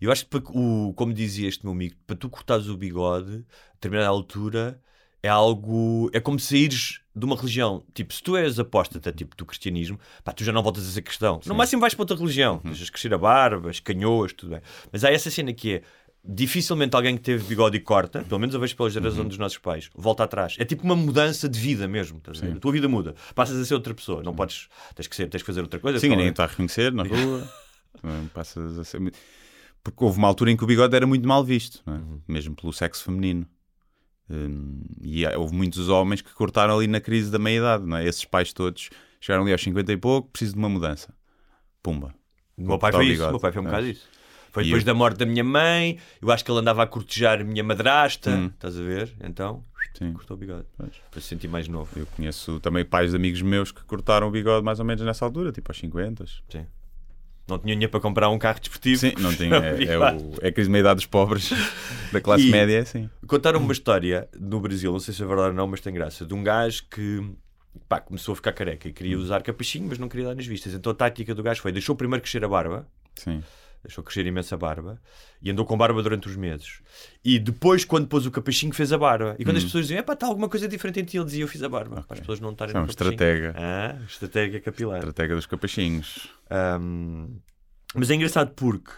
Eu 0.00 0.10
acho 0.10 0.26
que, 0.26 0.36
o, 0.36 0.92
como 0.94 1.12
dizia 1.12 1.48
este 1.48 1.64
meu 1.64 1.72
amigo, 1.72 1.96
para 2.06 2.16
tu 2.16 2.28
cortares 2.28 2.68
o 2.68 2.76
bigode, 2.76 3.44
a 3.70 3.74
determinada 3.74 4.08
altura, 4.08 4.80
é 5.22 5.28
algo. 5.28 6.10
É 6.12 6.20
como 6.20 6.38
saíres 6.38 7.00
de 7.14 7.24
uma 7.24 7.36
religião. 7.36 7.84
Tipo, 7.92 8.14
se 8.14 8.22
tu 8.22 8.36
és 8.36 8.58
apóstata, 8.58 9.12
tipo, 9.12 9.36
do 9.36 9.44
cristianismo, 9.44 9.98
pá, 10.24 10.32
tu 10.32 10.44
já 10.44 10.52
não 10.52 10.62
voltas 10.62 10.86
a 10.86 10.90
ser 10.90 11.02
cristão. 11.02 11.40
No 11.44 11.54
máximo 11.54 11.80
vais 11.80 11.94
para 11.94 12.02
outra 12.02 12.16
religião. 12.16 12.60
Deixas 12.64 12.88
crescer 12.88 13.12
a 13.12 13.18
barba, 13.18 13.70
as 13.70 13.80
canhoas, 13.80 14.32
tudo 14.32 14.50
bem. 14.50 14.60
Mas 14.90 15.04
há 15.04 15.10
essa 15.10 15.30
cena 15.30 15.52
que 15.52 15.74
é. 15.74 15.82
Dificilmente 16.22 16.94
alguém 16.94 17.16
que 17.16 17.22
teve 17.22 17.42
bigode 17.44 17.78
e 17.78 17.80
corta, 17.80 18.22
pelo 18.22 18.38
menos 18.38 18.54
eu 18.54 18.60
vejo 18.60 18.76
pela 18.76 18.90
geração 18.90 19.26
dos 19.26 19.38
nossos 19.38 19.56
pais, 19.56 19.88
volta 19.94 20.22
atrás. 20.22 20.54
É 20.58 20.66
tipo 20.66 20.84
uma 20.84 20.94
mudança 20.94 21.48
de 21.48 21.58
vida 21.58 21.88
mesmo. 21.88 22.18
estás 22.18 22.42
a 22.42 22.60
tua 22.60 22.72
vida 22.72 22.86
muda. 22.86 23.14
Passas 23.34 23.56
a 23.56 23.64
ser 23.64 23.72
outra 23.72 23.94
pessoa. 23.94 24.22
Não 24.22 24.34
podes. 24.34 24.68
Tens 24.94 25.06
que, 25.08 25.16
ser, 25.16 25.30
tens 25.30 25.40
que 25.40 25.46
fazer 25.46 25.62
outra 25.62 25.80
coisa. 25.80 25.98
Sim, 25.98 26.10
ninguém 26.10 26.28
está 26.28 26.44
a 26.44 26.46
reconhecer 26.46 26.92
na 26.92 27.04
rua. 27.08 27.50
Também 28.02 28.26
Passas 28.34 28.78
a 28.78 28.84
ser... 28.84 29.00
Porque 29.82 30.04
houve 30.04 30.18
uma 30.18 30.28
altura 30.28 30.50
em 30.50 30.56
que 30.56 30.64
o 30.64 30.66
bigode 30.66 30.94
era 30.94 31.06
muito 31.06 31.26
mal 31.26 31.42
visto, 31.44 31.82
é? 31.86 31.90
Uhum. 31.90 32.20
mesmo 32.28 32.54
pelo 32.54 32.72
sexo 32.72 33.04
feminino. 33.04 33.46
Hum, 34.28 34.82
e 35.02 35.26
houve 35.36 35.54
muitos 35.54 35.88
homens 35.88 36.20
que 36.22 36.32
cortaram 36.34 36.76
ali 36.76 36.86
na 36.86 37.00
crise 37.00 37.30
da 37.30 37.38
meia-idade, 37.38 37.84
é? 37.94 38.04
Esses 38.06 38.24
pais 38.24 38.52
todos 38.52 38.90
chegaram 39.20 39.42
ali 39.42 39.52
aos 39.52 39.62
50 39.62 39.92
e 39.92 39.96
pouco, 39.96 40.28
preciso 40.30 40.52
de 40.52 40.58
uma 40.58 40.68
mudança. 40.68 41.12
Pumba. 41.82 42.14
O 42.56 42.62
meu 42.62 42.78
pai 42.78 42.92
foi 42.92 43.06
isso. 43.06 43.26
O 43.26 43.30
meu 43.30 43.40
pai 43.40 43.50
foi 43.52 43.62
um 43.62 43.64
bocado 43.64 43.86
isso. 43.86 44.06
Foi 44.52 44.64
depois 44.64 44.82
eu- 44.82 44.86
da 44.86 44.94
morte 44.94 45.16
da 45.16 45.26
minha 45.26 45.42
mãe. 45.44 45.98
Eu 46.20 46.30
acho 46.30 46.44
que 46.44 46.50
ele 46.50 46.58
andava 46.60 46.82
a 46.82 46.86
cortejar 46.86 47.40
a 47.40 47.44
minha 47.44 47.62
madrasta. 47.64 48.30
Hum. 48.30 48.46
Estás 48.54 48.76
a 48.78 48.82
ver? 48.82 49.14
Então, 49.22 49.64
Sim. 49.96 50.12
cortou 50.12 50.36
o 50.36 50.40
bigode. 50.40 50.66
Pois. 50.76 50.90
Para 51.10 51.20
se 51.20 51.26
sentir 51.28 51.48
mais 51.48 51.66
novo. 51.68 51.88
Eu 51.98 52.06
conheço 52.06 52.60
também 52.60 52.84
pais 52.84 53.10
de 53.10 53.16
amigos 53.16 53.40
meus 53.42 53.72
que 53.72 53.82
cortaram 53.84 54.28
o 54.28 54.30
bigode 54.30 54.64
mais 54.64 54.78
ou 54.78 54.84
menos 54.84 55.02
nessa 55.04 55.24
altura, 55.24 55.50
tipo 55.52 55.70
aos 55.70 55.78
50. 55.78 56.24
Sim. 56.48 56.66
Não 57.50 57.58
tinha 57.58 57.74
dinheiro 57.74 57.90
para 57.90 58.00
comprar 58.00 58.28
um 58.30 58.38
carro 58.38 58.60
desportivo. 58.60 58.98
Sim, 59.00 59.12
não 59.18 59.34
tinha. 59.34 59.50
É, 59.60 59.84
é, 59.84 59.98
o, 59.98 60.32
é 60.40 60.48
a 60.48 60.52
crise 60.52 60.68
de 60.68 60.72
meia-idade 60.72 60.96
dos 60.96 61.06
pobres, 61.06 61.50
da 62.12 62.20
classe 62.20 62.46
E- 62.46 62.50
média, 62.50 62.76
é 62.76 62.80
assim. 62.80 63.10
Contaram 63.26 63.60
uma 63.60 63.72
história 63.72 64.28
no 64.38 64.60
Brasil, 64.60 64.90
não 64.92 65.00
sei 65.00 65.12
se 65.12 65.22
é 65.22 65.26
verdade 65.26 65.48
ou 65.50 65.54
não, 65.54 65.66
mas 65.66 65.80
tem 65.80 65.92
graça, 65.92 66.24
de 66.24 66.32
um 66.34 66.42
gajo 66.42 66.84
que 66.90 67.22
pá, 67.88 68.00
começou 68.00 68.32
a 68.32 68.36
ficar 68.36 68.52
careca 68.52 68.88
e 68.88 68.92
queria 68.92 69.18
usar 69.18 69.42
capachinho, 69.42 69.86
mas 69.88 69.98
não 69.98 70.08
queria 70.08 70.26
dar 70.26 70.34
nas 70.34 70.46
vistas. 70.46 70.72
Então 70.74 70.90
a 70.92 70.94
tática 70.94 71.34
do 71.34 71.42
gajo 71.42 71.60
foi: 71.60 71.72
deixou 71.72 71.94
primeiro 71.94 72.22
crescer 72.22 72.44
a 72.44 72.48
barba, 72.48 72.86
Sim. 73.16 73.42
Deixou 73.82 74.04
crescer 74.04 74.26
imensa 74.26 74.56
barba 74.56 75.00
e 75.40 75.50
andou 75.50 75.64
com 75.64 75.76
barba 75.76 76.02
durante 76.02 76.28
os 76.28 76.36
meses. 76.36 76.80
E 77.24 77.38
depois, 77.38 77.84
quando 77.84 78.06
pôs 78.06 78.26
o 78.26 78.30
capachinho, 78.30 78.72
fez 78.72 78.92
a 78.92 78.98
barba. 78.98 79.34
E 79.38 79.44
quando 79.44 79.56
as 79.56 79.64
pessoas 79.64 79.86
diziam, 79.86 80.00
é 80.00 80.02
pá, 80.02 80.12
está 80.12 80.26
alguma 80.26 80.48
coisa 80.48 80.68
diferente 80.68 81.00
em 81.00 81.04
ti, 81.04 81.16
ele 81.16 81.24
dizia, 81.24 81.44
eu 81.44 81.48
fiz 81.48 81.62
a 81.62 81.68
barba. 81.68 82.02
Para 82.02 82.14
as 82.14 82.20
pessoas 82.20 82.40
não 82.40 82.52
estarem 82.52 82.74
é 82.74 82.78
no 82.78 82.86
capachinho. 82.86 83.12
estratega. 83.12 83.54
Ah, 83.56 83.98
estratégia 84.06 84.60
capilar. 84.60 84.98
Estratégia 84.98 85.36
dos 85.36 85.46
capachinhos. 85.46 86.28
Um, 86.80 87.38
mas 87.94 88.10
é 88.10 88.14
engraçado 88.14 88.52
porque 88.54 88.92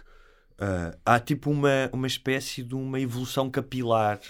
ah, 0.59 0.97
há 1.05 1.19
tipo 1.19 1.51
uma, 1.51 1.91
uma 1.93 2.07
espécie 2.07 2.63
de 2.63 2.75
uma 2.75 3.01
evolução 3.01 3.51
capilar, 3.51 4.21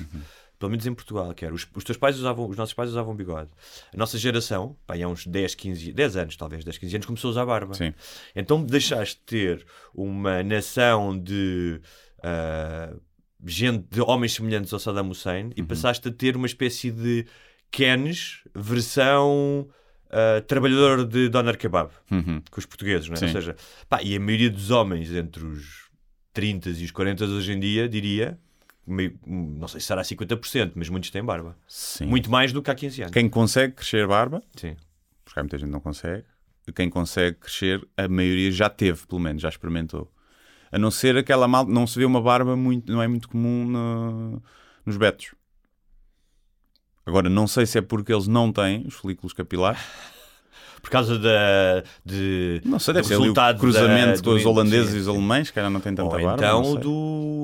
pelo 0.62 0.70
menos 0.70 0.86
em 0.86 0.94
Portugal, 0.94 1.34
que 1.34 1.44
era 1.44 1.52
os, 1.52 1.66
os 1.74 1.82
teus 1.82 1.98
pais 1.98 2.16
usavam, 2.16 2.48
os 2.48 2.56
nossos 2.56 2.72
pais 2.72 2.88
usavam 2.88 3.16
bigode. 3.16 3.50
A 3.92 3.96
nossa 3.96 4.16
geração, 4.16 4.76
pá, 4.86 4.94
há 4.94 5.08
uns 5.08 5.26
10, 5.26 5.56
15, 5.56 5.92
10 5.92 6.16
anos, 6.16 6.36
talvez, 6.36 6.64
10, 6.64 6.78
15 6.78 6.94
anos, 6.94 7.06
começou 7.06 7.28
a 7.28 7.32
usar 7.32 7.44
barba. 7.44 7.74
Sim. 7.74 7.92
Então 8.36 8.62
deixaste 8.62 9.16
de 9.16 9.22
ter 9.24 9.66
uma 9.92 10.40
nação 10.44 11.18
de 11.18 11.80
ah, 12.22 12.94
gente, 13.44 13.88
de 13.90 14.00
homens 14.02 14.34
semelhantes 14.34 14.72
ao 14.72 14.78
Saddam 14.78 15.10
Hussein 15.10 15.50
e 15.56 15.64
passaste 15.64 16.06
a 16.06 16.12
ter 16.12 16.36
uma 16.36 16.46
espécie 16.46 16.92
de 16.92 17.26
Kenes 17.72 18.44
versão 18.54 19.68
ah, 20.10 20.40
trabalhador 20.46 21.04
de 21.04 21.28
Doner 21.28 21.58
Kebab 21.58 21.90
Uhum. 22.08 22.40
com 22.52 22.60
os 22.60 22.66
portugueses, 22.66 23.08
não 23.08 23.14
é? 23.14 23.18
Sim. 23.18 23.26
Ou 23.26 23.32
seja, 23.32 23.56
pá, 23.88 24.00
e 24.00 24.14
a 24.14 24.20
maioria 24.20 24.48
dos 24.48 24.70
homens 24.70 25.10
entre 25.10 25.44
os 25.44 25.90
30 26.32 26.70
e 26.70 26.84
os 26.84 26.92
40 26.92 27.24
hoje 27.24 27.52
em 27.52 27.58
dia, 27.58 27.88
diria, 27.88 28.38
meio- 28.86 29.18
não 29.26 29.68
sei 29.68 29.80
se 29.80 29.86
será 29.86 30.02
50%, 30.02 30.72
mas 30.74 30.88
muitos 30.88 31.10
têm 31.10 31.22
barba. 31.24 31.56
Sim. 31.66 32.06
Muito 32.06 32.30
mais 32.30 32.52
do 32.52 32.62
que 32.62 32.70
há 32.70 32.74
15 32.74 33.02
anos. 33.02 33.12
Quem 33.12 33.28
consegue 33.28 33.74
crescer 33.74 34.06
barba, 34.06 34.42
Sim. 34.56 34.76
porque 35.24 35.38
há 35.38 35.42
muita 35.42 35.58
gente 35.58 35.66
que 35.68 35.72
não 35.72 35.80
consegue, 35.80 36.24
quem 36.74 36.88
consegue 36.90 37.36
crescer, 37.38 37.86
a 37.96 38.08
maioria 38.08 38.50
já 38.52 38.68
teve, 38.68 39.06
pelo 39.06 39.20
menos, 39.20 39.42
já 39.42 39.48
experimentou. 39.48 40.10
A 40.70 40.78
não 40.78 40.90
ser 40.90 41.16
aquela 41.16 41.46
mal, 41.46 41.66
não 41.66 41.86
se 41.86 41.98
vê 41.98 42.04
uma 42.04 42.20
barba 42.22 42.56
muito, 42.56 42.90
não 42.90 43.02
é 43.02 43.06
muito 43.08 43.28
comum 43.28 43.66
no- 43.66 44.42
nos 44.86 44.96
betos. 44.96 45.34
Agora, 47.04 47.28
não 47.28 47.46
sei 47.46 47.66
se 47.66 47.78
é 47.78 47.82
porque 47.82 48.12
eles 48.12 48.28
não 48.28 48.52
têm 48.52 48.84
os 48.86 48.94
folículos 48.94 49.32
capilares. 49.32 49.80
Por 50.80 50.90
causa 50.90 51.16
da, 51.16 51.84
de, 52.04 52.60
Não 52.64 52.78
sei, 52.80 52.92
do 52.92 52.96
deve 52.96 53.06
ser 53.08 53.14
o 53.16 53.20
resultado 53.20 53.60
cruzamento 53.60 54.20
da- 54.20 54.24
com 54.30 54.34
os 54.36 54.42
do- 54.42 54.50
holandeses 54.50 54.94
e 54.94 54.98
os 54.98 55.06
alemães, 55.08 55.48
que 55.50 55.58
ainda 55.60 55.70
não 55.70 55.80
têm 55.80 55.94
tanta 55.94 56.02
Ou 56.08 56.10
barba. 56.10 56.34
então 56.34 56.74
do, 56.74 57.41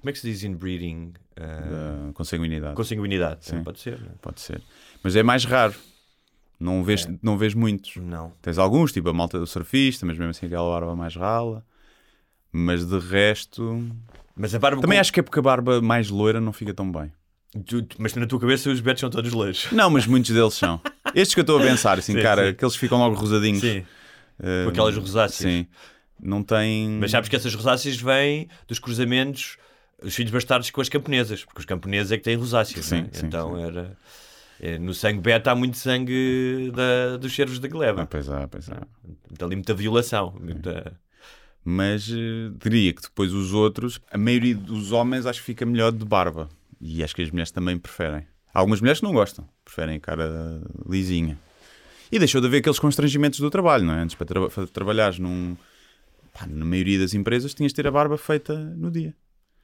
Como 0.00 0.08
é 0.10 0.12
que 0.12 0.18
se 0.18 0.30
diz 0.30 0.42
inbreeding? 0.44 1.12
Uh, 1.38 2.06
Da 2.08 2.12
consanguinidade. 2.14 2.74
consanguinidade. 2.74 3.44
Sim. 3.46 3.62
Pode 3.62 3.80
ser, 3.80 3.98
não 4.00 4.06
é? 4.08 4.14
Pode 4.20 4.40
ser. 4.40 4.62
Mas 5.02 5.14
é 5.16 5.22
mais 5.22 5.44
raro. 5.44 5.74
Não 6.58 6.84
vês, 6.84 7.08
não 7.22 7.38
vês 7.38 7.54
muitos. 7.54 7.96
Não. 7.96 8.32
Tens 8.42 8.58
alguns, 8.58 8.92
tipo 8.92 9.08
a 9.08 9.12
malta 9.14 9.38
do 9.38 9.46
surfista, 9.46 10.04
mas 10.04 10.18
mesmo 10.18 10.30
assim 10.30 10.46
aquela 10.46 10.68
barba 10.68 10.94
mais 10.94 11.14
rala. 11.16 11.64
Mas 12.52 12.84
de 12.86 12.98
resto. 12.98 13.86
Mas 14.36 14.54
a 14.54 14.58
barba. 14.58 14.80
Também 14.82 14.96
com- 14.96 15.00
acho 15.00 15.12
que 15.12 15.20
é 15.20 15.22
porque 15.22 15.38
a 15.38 15.42
barba 15.42 15.80
mais 15.80 16.10
loira 16.10 16.40
não 16.40 16.52
fica 16.52 16.74
tão 16.74 16.90
bem. 16.90 17.10
Tu- 17.66 17.86
mas 17.98 18.14
na 18.14 18.26
tua 18.26 18.38
cabeça 18.40 18.70
os 18.70 18.80
betos 18.80 19.00
são 19.00 19.10
todos 19.10 19.32
loiros. 19.32 19.68
Não, 19.72 19.88
mas 19.90 20.06
muitos 20.06 20.30
deles 20.30 20.54
são. 20.54 20.80
Estes 21.14 21.34
que 21.34 21.40
eu 21.40 21.42
estou 21.42 21.58
a 21.58 21.62
pensar, 21.62 21.98
assim, 21.98 22.12
Sim, 22.14 22.22
cara, 22.22 22.48
sim. 22.48 22.54
que 22.54 22.64
eles 22.64 22.76
ficam 22.76 22.98
logo 22.98 23.16
rosadinhos. 23.16 23.60
Sim. 23.60 23.84
Eh, 24.42 24.64
Com 24.64 24.70
aquelas 24.70 24.96
rosáceas. 24.96 25.50
Sim. 25.52 25.66
Não 26.22 26.42
tem. 26.42 26.90
Mas 27.00 27.10
sabes 27.10 27.28
que 27.28 27.36
essas 27.36 27.54
rosáceas 27.54 27.96
vêm 27.96 28.48
dos 28.68 28.78
cruzamentos, 28.78 29.56
os 30.02 30.14
filhos 30.14 30.32
bastardos 30.32 30.70
com 30.70 30.80
as 30.80 30.88
camponesas, 30.88 31.44
porque 31.44 31.60
os 31.60 31.64
camponeses 31.64 32.12
é 32.12 32.16
que 32.16 32.24
têm 32.24 32.36
rosáceas. 32.36 32.84
Sim, 32.86 33.02
não 33.02 33.08
é? 33.08 33.08
sim, 33.12 33.26
então 33.26 33.56
sim. 33.56 33.62
era. 33.62 33.96
é, 34.60 34.78
no 34.78 34.94
sangue 34.94 35.20
beta 35.20 35.50
há 35.50 35.54
muito 35.54 35.76
sangue 35.76 36.72
da, 36.74 37.16
dos 37.16 37.34
cervos 37.34 37.58
da 37.58 37.66
Ah, 37.66 37.70
gleba. 37.70 38.06
pois 38.06 38.28
é, 38.28 38.46
pois 38.46 38.68
é. 38.68 38.76
Então 39.32 39.46
ali 39.46 39.56
muita 39.56 39.74
violação. 39.74 40.34
Muita... 40.40 40.98
Mas 41.64 42.08
eh, 42.10 42.50
diria 42.62 42.92
que 42.94 43.02
depois 43.02 43.32
os 43.32 43.52
outros, 43.52 44.00
a 44.10 44.16
maioria 44.16 44.54
dos 44.54 44.92
homens 44.92 45.26
acho 45.26 45.40
que 45.40 45.46
fica 45.46 45.66
melhor 45.66 45.92
de 45.92 46.04
barba. 46.04 46.48
E 46.80 47.04
acho 47.04 47.14
que 47.14 47.20
as 47.22 47.30
mulheres 47.30 47.50
também 47.50 47.76
preferem. 47.78 48.26
Há 48.54 48.58
algumas 48.60 48.80
mulheres 48.80 49.00
que 49.00 49.04
não 49.06 49.12
gostam, 49.12 49.46
preferem 49.64 49.96
a 49.96 50.00
cara 50.00 50.62
lisinha. 50.88 51.38
E 52.10 52.18
deixou 52.18 52.40
de 52.40 52.46
haver 52.46 52.58
aqueles 52.58 52.78
constrangimentos 52.78 53.38
do 53.38 53.50
trabalho, 53.50 53.84
não 53.84 53.94
é? 53.94 54.00
Antes 54.00 54.16
para, 54.16 54.26
tra 54.26 54.48
para 54.48 54.66
trabalhares 54.66 55.18
num. 55.18 55.54
pá, 56.32 56.46
na 56.46 56.64
maioria 56.64 56.98
das 56.98 57.12
empresas 57.14 57.52
tinhas 57.54 57.72
de 57.72 57.76
ter 57.76 57.86
a 57.86 57.90
barba 57.90 58.16
feita 58.16 58.54
no 58.56 58.90
dia. 58.90 59.14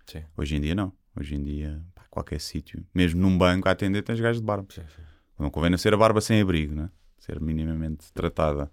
Sim. 0.06 0.22
Hoje 0.36 0.56
em 0.56 0.60
dia 0.60 0.74
não. 0.74 0.92
Hoje 1.18 1.34
em 1.34 1.42
dia, 1.42 1.82
pá, 1.94 2.02
qualquer 2.10 2.40
sítio, 2.40 2.84
mesmo 2.94 3.20
num 3.20 3.36
banco 3.36 3.68
a 3.68 3.72
atender, 3.72 4.02
tens 4.02 4.20
gajos 4.20 4.40
de 4.40 4.46
barba. 4.46 4.66
Sim, 4.70 4.82
sim. 4.94 5.02
Não 5.38 5.50
convém 5.50 5.70
não 5.70 5.78
ser 5.78 5.92
a 5.94 5.96
barba 5.96 6.20
sem 6.20 6.40
abrigo, 6.40 6.74
né? 6.74 6.90
Ser 7.18 7.40
minimamente 7.40 8.12
tratada. 8.12 8.70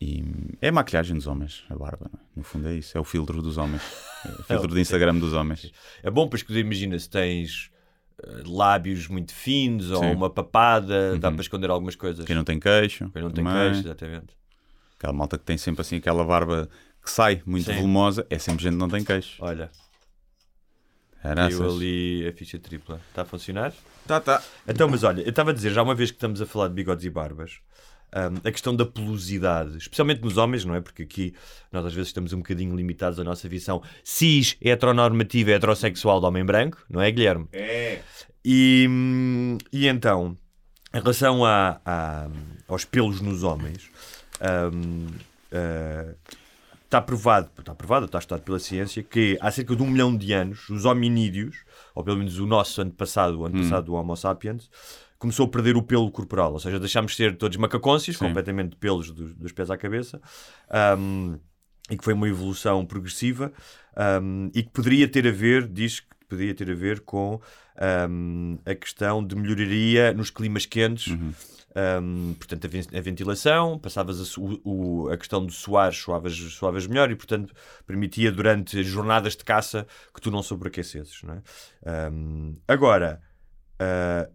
E 0.00 0.22
é 0.60 0.68
a 0.68 0.72
maquilhagem 0.72 1.16
dos 1.16 1.26
homens, 1.26 1.64
a 1.70 1.74
barba, 1.74 2.10
é? 2.14 2.18
No 2.36 2.42
fundo 2.42 2.68
é 2.68 2.74
isso. 2.74 2.96
É 2.96 3.00
o 3.00 3.04
filtro 3.04 3.40
dos 3.40 3.56
homens. 3.56 3.82
É 4.24 4.28
o 4.28 4.42
filtro 4.44 4.74
de 4.74 4.80
Instagram 4.80 5.14
dos 5.16 5.32
homens. 5.32 5.72
É 6.02 6.10
bom, 6.10 6.28
pois 6.28 6.42
que 6.42 6.52
imagina 6.58 6.98
se 6.98 7.08
tens 7.08 7.70
eh, 8.22 8.42
lábios 8.46 9.08
muito 9.08 9.32
finos 9.34 9.90
ou 9.90 10.00
Sim. 10.02 10.10
uma 10.12 10.28
papada, 10.28 11.18
dá 11.18 11.28
Uhum. 11.28 11.34
para 11.36 11.42
esconder 11.42 11.70
algumas 11.70 11.96
coisas. 11.96 12.24
Quem 12.26 12.36
não 12.36 12.44
tem 12.44 12.60
queixo. 12.60 13.08
Quem 13.10 13.22
não 13.22 13.30
tem 13.30 13.42
também. 13.44 13.72
queixo, 13.72 13.86
exatamente. 13.88 14.36
Aquela 14.98 15.12
malta 15.14 15.38
que 15.38 15.44
tem 15.44 15.56
sempre 15.56 15.80
assim 15.80 15.96
aquela 15.96 16.24
barba 16.24 16.68
que 17.02 17.10
sai 17.10 17.42
muito 17.46 17.64
Sim. 17.70 17.76
volumosa. 17.76 18.26
É 18.28 18.38
sempre 18.38 18.62
gente 18.64 18.72
que 18.74 18.78
não 18.78 18.88
tem 18.88 19.02
queixo. 19.02 19.36
Olha, 19.42 19.70
Caraças. 21.22 21.58
eu 21.58 21.68
ali 21.70 22.26
a 22.28 22.32
ficha 22.32 22.58
tripla. 22.58 23.00
Está 23.08 23.22
a 23.22 23.24
funcionar? 23.24 23.72
Tá, 24.06 24.20
tá. 24.20 24.42
Então, 24.68 24.88
mas 24.88 25.02
olha, 25.04 25.22
eu 25.22 25.30
estava 25.30 25.50
a 25.50 25.54
dizer, 25.54 25.72
já 25.72 25.82
uma 25.82 25.94
vez 25.94 26.10
que 26.10 26.16
estamos 26.16 26.40
a 26.40 26.46
falar 26.46 26.68
de 26.68 26.74
bigodes 26.74 27.04
e 27.04 27.10
barbas, 27.10 27.58
hum, 28.14 28.40
a 28.44 28.50
questão 28.52 28.74
da 28.76 28.86
pelosidade, 28.86 29.76
especialmente 29.78 30.22
nos 30.22 30.36
homens, 30.36 30.64
não 30.64 30.74
é? 30.74 30.80
Porque 30.80 31.02
aqui 31.02 31.34
nós 31.72 31.84
às 31.84 31.92
vezes 31.92 32.08
estamos 32.08 32.32
um 32.32 32.38
bocadinho 32.38 32.76
limitados 32.76 33.18
à 33.18 33.24
nossa 33.24 33.48
visão 33.48 33.82
cis, 34.04 34.56
heteronormativa, 34.62 35.50
heterossexual 35.52 36.20
do 36.20 36.26
homem 36.28 36.44
branco, 36.44 36.78
não 36.88 37.00
é, 37.00 37.10
Guilherme? 37.10 37.48
É. 37.52 38.00
E, 38.44 38.86
hum, 38.88 39.58
e 39.72 39.88
então, 39.88 40.38
em 40.94 40.98
relação 41.00 41.44
a, 41.44 41.80
a- 41.84 42.28
aos 42.68 42.84
pelos 42.84 43.20
nos 43.20 43.42
homens, 43.42 43.90
hum, 44.72 45.06
eh, 45.50 46.14
está 46.86 47.00
provado, 47.00 47.50
está 47.58 47.74
provado, 47.74 48.06
está 48.06 48.18
estudado 48.18 48.42
pela 48.42 48.58
ciência, 48.58 49.02
que 49.02 49.36
há 49.40 49.50
cerca 49.50 49.74
de 49.74 49.82
um 49.82 49.90
milhão 49.90 50.16
de 50.16 50.32
anos, 50.32 50.68
os 50.70 50.84
hominídeos, 50.84 51.64
ou 51.94 52.02
pelo 52.02 52.16
menos 52.16 52.38
o 52.38 52.46
nosso 52.46 52.80
antepassado, 52.80 53.40
o 53.40 53.46
antepassado 53.46 53.86
do 53.86 53.94
Homo 53.94 54.16
sapiens, 54.16 54.70
começou 55.18 55.46
a 55.46 55.48
perder 55.48 55.76
o 55.76 55.82
pelo 55.82 56.10
corporal, 56.10 56.52
ou 56.52 56.60
seja, 56.60 56.78
deixámos 56.78 57.12
de 57.12 57.16
ser 57.16 57.36
todos 57.36 57.56
macacôncios, 57.56 58.16
Sim. 58.16 58.26
completamente 58.26 58.70
de 58.70 58.76
pelos 58.76 59.10
dos, 59.10 59.34
dos 59.34 59.52
pés 59.52 59.70
à 59.70 59.76
cabeça, 59.76 60.20
hum, 60.98 61.38
e 61.90 61.96
que 61.96 62.04
foi 62.04 62.14
uma 62.14 62.28
evolução 62.28 62.84
progressiva, 62.86 63.52
hum, 64.22 64.50
e 64.54 64.62
que 64.62 64.70
poderia 64.70 65.08
ter 65.08 65.26
a 65.26 65.32
ver, 65.32 65.66
diz 65.66 66.00
que 66.00 66.06
poderia 66.28 66.54
ter 66.54 66.70
a 66.70 66.74
ver 66.74 67.00
com 67.00 67.40
hum, 68.08 68.58
a 68.64 68.74
questão 68.74 69.24
de 69.24 69.34
melhoraria 69.34 70.12
nos 70.12 70.30
climas 70.30 70.66
quentes, 70.66 71.12
hum, 72.02 72.34
portanto, 72.38 72.64
a, 72.64 72.68
ven- 72.68 72.98
a 72.98 73.00
ventilação, 73.00 73.78
passavas 73.78 74.20
a, 74.20 74.40
o- 74.64 75.08
a 75.10 75.16
questão 75.16 75.44
de 75.46 75.52
suar, 75.52 75.92
suavas, 75.92 76.34
suavas 76.36 76.86
melhor 76.86 77.10
e, 77.10 77.16
portanto, 77.16 77.54
permitia 77.86 78.32
durante 78.32 78.78
as 78.80 78.86
jornadas 78.86 79.36
de 79.36 79.44
caça 79.44 79.86
que 80.14 80.20
tu 80.20 80.30
não 80.30 80.42
sobreaquecesses. 80.42 81.22
Não 81.22 81.34
é? 81.34 82.10
Hum, 82.10 82.56
agora, 82.66 83.20
ah, 83.78 84.28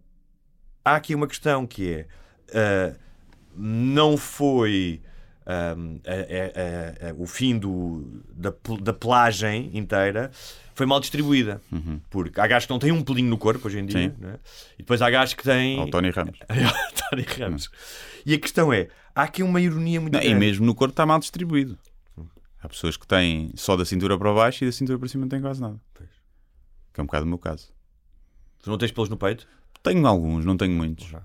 há 0.84 0.96
aqui 0.96 1.14
uma 1.14 1.26
questão 1.26 1.66
que 1.66 1.90
é: 1.92 2.06
ah, 2.54 2.96
não 3.56 4.16
foi. 4.16 5.02
ahm, 5.44 5.98
a- 6.06 7.08
a- 7.08 7.10
a- 7.10 7.14
o 7.18 7.26
fim 7.26 7.58
do, 7.58 8.22
da, 8.32 8.52
da 8.80 8.92
pelagem 8.92 9.70
inteira 9.76 10.30
foi 10.74 10.86
mal 10.86 11.00
distribuída. 11.00 11.60
Porque 12.10 12.40
há 12.40 12.46
gajos 12.46 12.66
que 12.66 12.72
não 12.72 12.78
têm 12.78 12.92
um 12.92 13.02
pelinho 13.02 13.28
no 13.28 13.38
corpo 13.38 13.66
hoje 13.66 13.78
em 13.78 13.86
dia, 13.86 14.14
é? 14.22 14.38
e 14.74 14.78
depois 14.78 15.00
há 15.02 15.10
gajos 15.10 15.34
que 15.34 15.42
têm. 15.42 15.78
Ao 15.78 15.88
Tony 15.88 16.10
Ramos. 16.10 16.38
Tony 17.10 17.22
Ramos. 17.38 17.70
E 18.24 18.34
a 18.34 18.38
questão 18.38 18.72
é: 18.72 18.88
há 19.14 19.22
aqui 19.22 19.42
uma 19.42 19.60
ironia 19.60 20.00
muito 20.00 20.14
Não, 20.14 20.20
e 20.20 20.24
grande. 20.28 20.38
mesmo 20.40 20.66
no 20.66 20.74
corpo 20.74 20.92
está 20.92 21.04
mal 21.06 21.18
distribuído. 21.18 21.78
Há 22.62 22.68
pessoas 22.68 22.96
que 22.96 23.06
têm 23.06 23.50
só 23.56 23.76
da 23.76 23.84
cintura 23.84 24.16
para 24.16 24.32
baixo 24.32 24.62
e 24.62 24.66
da 24.68 24.72
cintura 24.72 24.98
para 24.98 25.08
cima 25.08 25.22
não 25.22 25.28
têm 25.28 25.40
quase 25.40 25.60
nada. 25.60 25.80
Pois. 25.92 26.08
Que 26.92 27.00
é 27.00 27.02
um 27.02 27.06
bocado 27.06 27.24
o 27.24 27.28
meu 27.28 27.38
caso. 27.38 27.72
Tu 28.62 28.70
não 28.70 28.78
tens 28.78 28.92
pelos 28.92 29.08
no 29.08 29.16
peito? 29.16 29.48
Tenho 29.82 30.06
alguns, 30.06 30.44
não 30.44 30.56
tenho 30.56 30.72
muitos. 30.72 31.08
Já. 31.08 31.22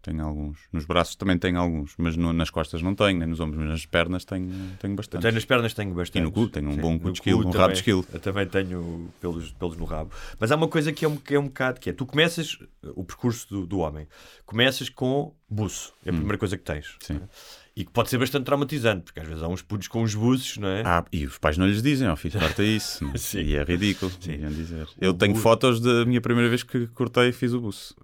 Tenho 0.00 0.24
alguns. 0.24 0.58
Nos 0.72 0.84
braços 0.84 1.16
também 1.16 1.36
tenho 1.36 1.58
alguns, 1.58 1.92
mas 1.98 2.16
no- 2.16 2.32
nas 2.32 2.50
costas 2.50 2.80
não 2.80 2.94
tenho, 2.94 3.18
nem 3.18 3.28
nos 3.28 3.40
ombros, 3.40 3.58
mas 3.60 3.68
nas 3.68 3.84
pernas 3.84 4.24
tenho, 4.24 4.48
tenho 4.80 4.94
bastante. 4.94 5.26
Até 5.26 5.34
nas 5.34 5.44
pernas 5.44 5.74
tenho 5.74 5.92
bastante. 5.92 6.18
E 6.22 6.24
no 6.24 6.30
cu, 6.32 6.48
tenho 6.48 6.70
um 6.70 6.76
bom 6.76 6.98
cu 6.98 7.10
de 7.10 7.18
esquilo, 7.18 7.46
um 7.46 7.50
rabo 7.50 7.72
de 7.72 7.78
esquilo. 7.80 8.06
Eu 8.12 8.20
também 8.20 8.46
tenho 8.46 9.10
pelos, 9.20 9.50
pelos 9.52 9.76
no 9.76 9.84
rabo. 9.84 10.10
Mas 10.38 10.52
há 10.52 10.56
uma 10.56 10.68
coisa 10.68 10.92
que 10.92 11.04
é 11.04 11.08
um, 11.08 11.16
que 11.16 11.34
é 11.34 11.38
um 11.40 11.46
bocado 11.46 11.80
que 11.80 11.90
é: 11.90 11.92
tu 11.92 12.06
começas 12.06 12.56
o 12.94 13.04
percurso 13.04 13.48
do, 13.48 13.66
do 13.66 13.78
homem, 13.78 14.06
começas 14.46 14.88
com 14.88 15.34
buço, 15.50 15.92
é 16.06 16.10
a 16.10 16.12
primeira 16.12 16.38
coisa 16.38 16.56
que 16.56 16.64
tens. 16.64 16.86
Hum. 16.86 16.98
Sim. 17.00 17.14
não 17.14 17.22
é? 17.22 17.28
E 17.76 17.84
que 17.84 17.92
pode 17.92 18.10
ser 18.10 18.18
bastante 18.18 18.44
traumatizante, 18.44 19.04
porque 19.04 19.20
às 19.20 19.26
vezes 19.28 19.40
há 19.40 19.46
uns 19.46 19.62
putos 19.62 19.86
com 19.86 20.02
uns 20.02 20.12
buços, 20.12 20.56
não 20.58 20.66
é? 20.66 20.82
Ah, 20.84 21.04
e 21.12 21.24
os 21.24 21.38
pais 21.38 21.56
não 21.56 21.64
lhes 21.64 21.80
dizem, 21.80 22.08
ó 22.08 22.16
filho, 22.16 22.40
corta 22.40 22.64
isso. 22.64 23.04
não 23.04 23.12
é? 23.14 23.18
Sim. 23.18 23.38
E 23.40 23.54
é 23.54 23.62
ridículo, 23.62 24.10
deviam 24.20 24.50
dizer. 24.50 24.88
Eu 25.00 25.10
O 25.10 25.14
tenho 25.14 25.36
fotos 25.36 25.80
da 25.80 26.04
minha 26.04 26.20
primeira 26.20 26.48
vez 26.48 26.64
que 26.64 26.88
cortei 26.88 27.28
e 27.28 27.32
fiz 27.32 27.52
o 27.52 27.60
buço. 27.60 27.94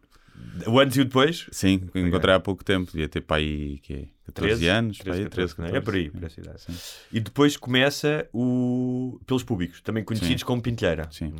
O 0.66 0.78
antes 0.78 0.96
e 0.96 1.00
o 1.00 1.04
depois. 1.04 1.46
Sim, 1.50 1.88
encontrei 1.94 2.34
há 2.34 2.40
pouco 2.40 2.64
tempo, 2.64 2.90
devia 2.90 3.08
ter 3.08 3.20
para 3.20 3.36
aí 3.36 3.78
quê? 3.78 4.08
14 4.26 4.68
anos, 4.68 4.98
13, 4.98 5.02
para 5.02 5.12
aí, 5.12 5.30
13, 5.30 5.54
14, 5.54 5.54
14. 5.56 5.76
É 5.76 5.80
por 5.80 5.94
aí, 5.94 6.10
por 6.10 6.24
essa 6.24 6.40
idade. 6.40 6.60
Sim. 6.62 6.74
E 7.12 7.20
depois 7.20 7.56
começa 7.56 8.28
o 8.32 9.20
pelos 9.26 9.42
públicos, 9.42 9.80
também 9.80 10.02
conhecidos 10.04 10.40
Sim. 10.40 10.46
como 10.46 10.62
pintelheira. 10.62 11.08
Sim. 11.10 11.34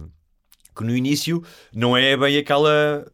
Que 0.77 0.85
no 0.85 0.95
início 0.95 1.43
não 1.73 1.97
é 1.97 2.17
bem 2.17 2.37
aquela 2.37 3.07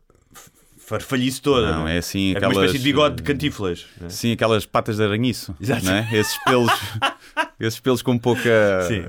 farfalhice 0.90 1.40
toda. 1.40 1.70
Não, 1.72 1.86
é? 1.86 1.94
é 1.94 1.98
assim 1.98 2.30
É 2.30 2.32
uma 2.32 2.38
aquelas... 2.48 2.56
espécie 2.66 2.78
de 2.78 2.84
bigode 2.84 3.16
de 3.16 3.22
cantiflas. 3.22 3.86
não 4.00 4.06
é? 4.08 4.10
Sim, 4.10 4.32
aquelas 4.32 4.66
patas 4.66 4.96
de 4.96 5.04
aranhiço, 5.04 5.54
Exato. 5.60 5.84
não 5.84 5.92
é? 5.94 6.08
Esses 6.12 6.36
pelos, 6.44 6.70
esses 7.60 7.78
pelos 7.80 8.02
com 8.02 8.18
pouca, 8.18 8.82
Sim. 8.88 9.04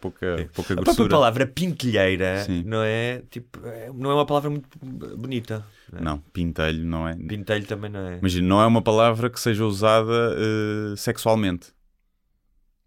pouca, 0.00 0.48
pouca 0.52 0.74
A 0.74 0.76
própria 0.76 0.76
grossura. 0.76 1.08
palavra 1.08 1.46
pintelheira 1.46 2.42
Sim. 2.44 2.64
não 2.66 2.82
é 2.82 3.22
tipo 3.30 3.58
é- 3.64 3.90
não 3.94 4.10
é 4.10 4.14
uma 4.14 4.26
palavra 4.26 4.50
muito 4.50 4.68
bonita. 5.16 5.64
não 5.92 5.98
é? 5.98 6.02
Não, 6.02 6.18
pintelho 6.32 6.84
não 6.84 7.06
é. 7.08 7.14
Pintelho 7.14 7.64
também 7.66 7.90
não 7.90 8.00
é. 8.00 8.18
Imagina, 8.18 8.48
não 8.48 8.60
é 8.60 8.66
uma 8.66 8.82
palavra 8.82 9.30
que 9.30 9.38
seja 9.38 9.64
usada 9.64 10.34
eh, 10.36 10.96
sexualmente, 10.96 11.68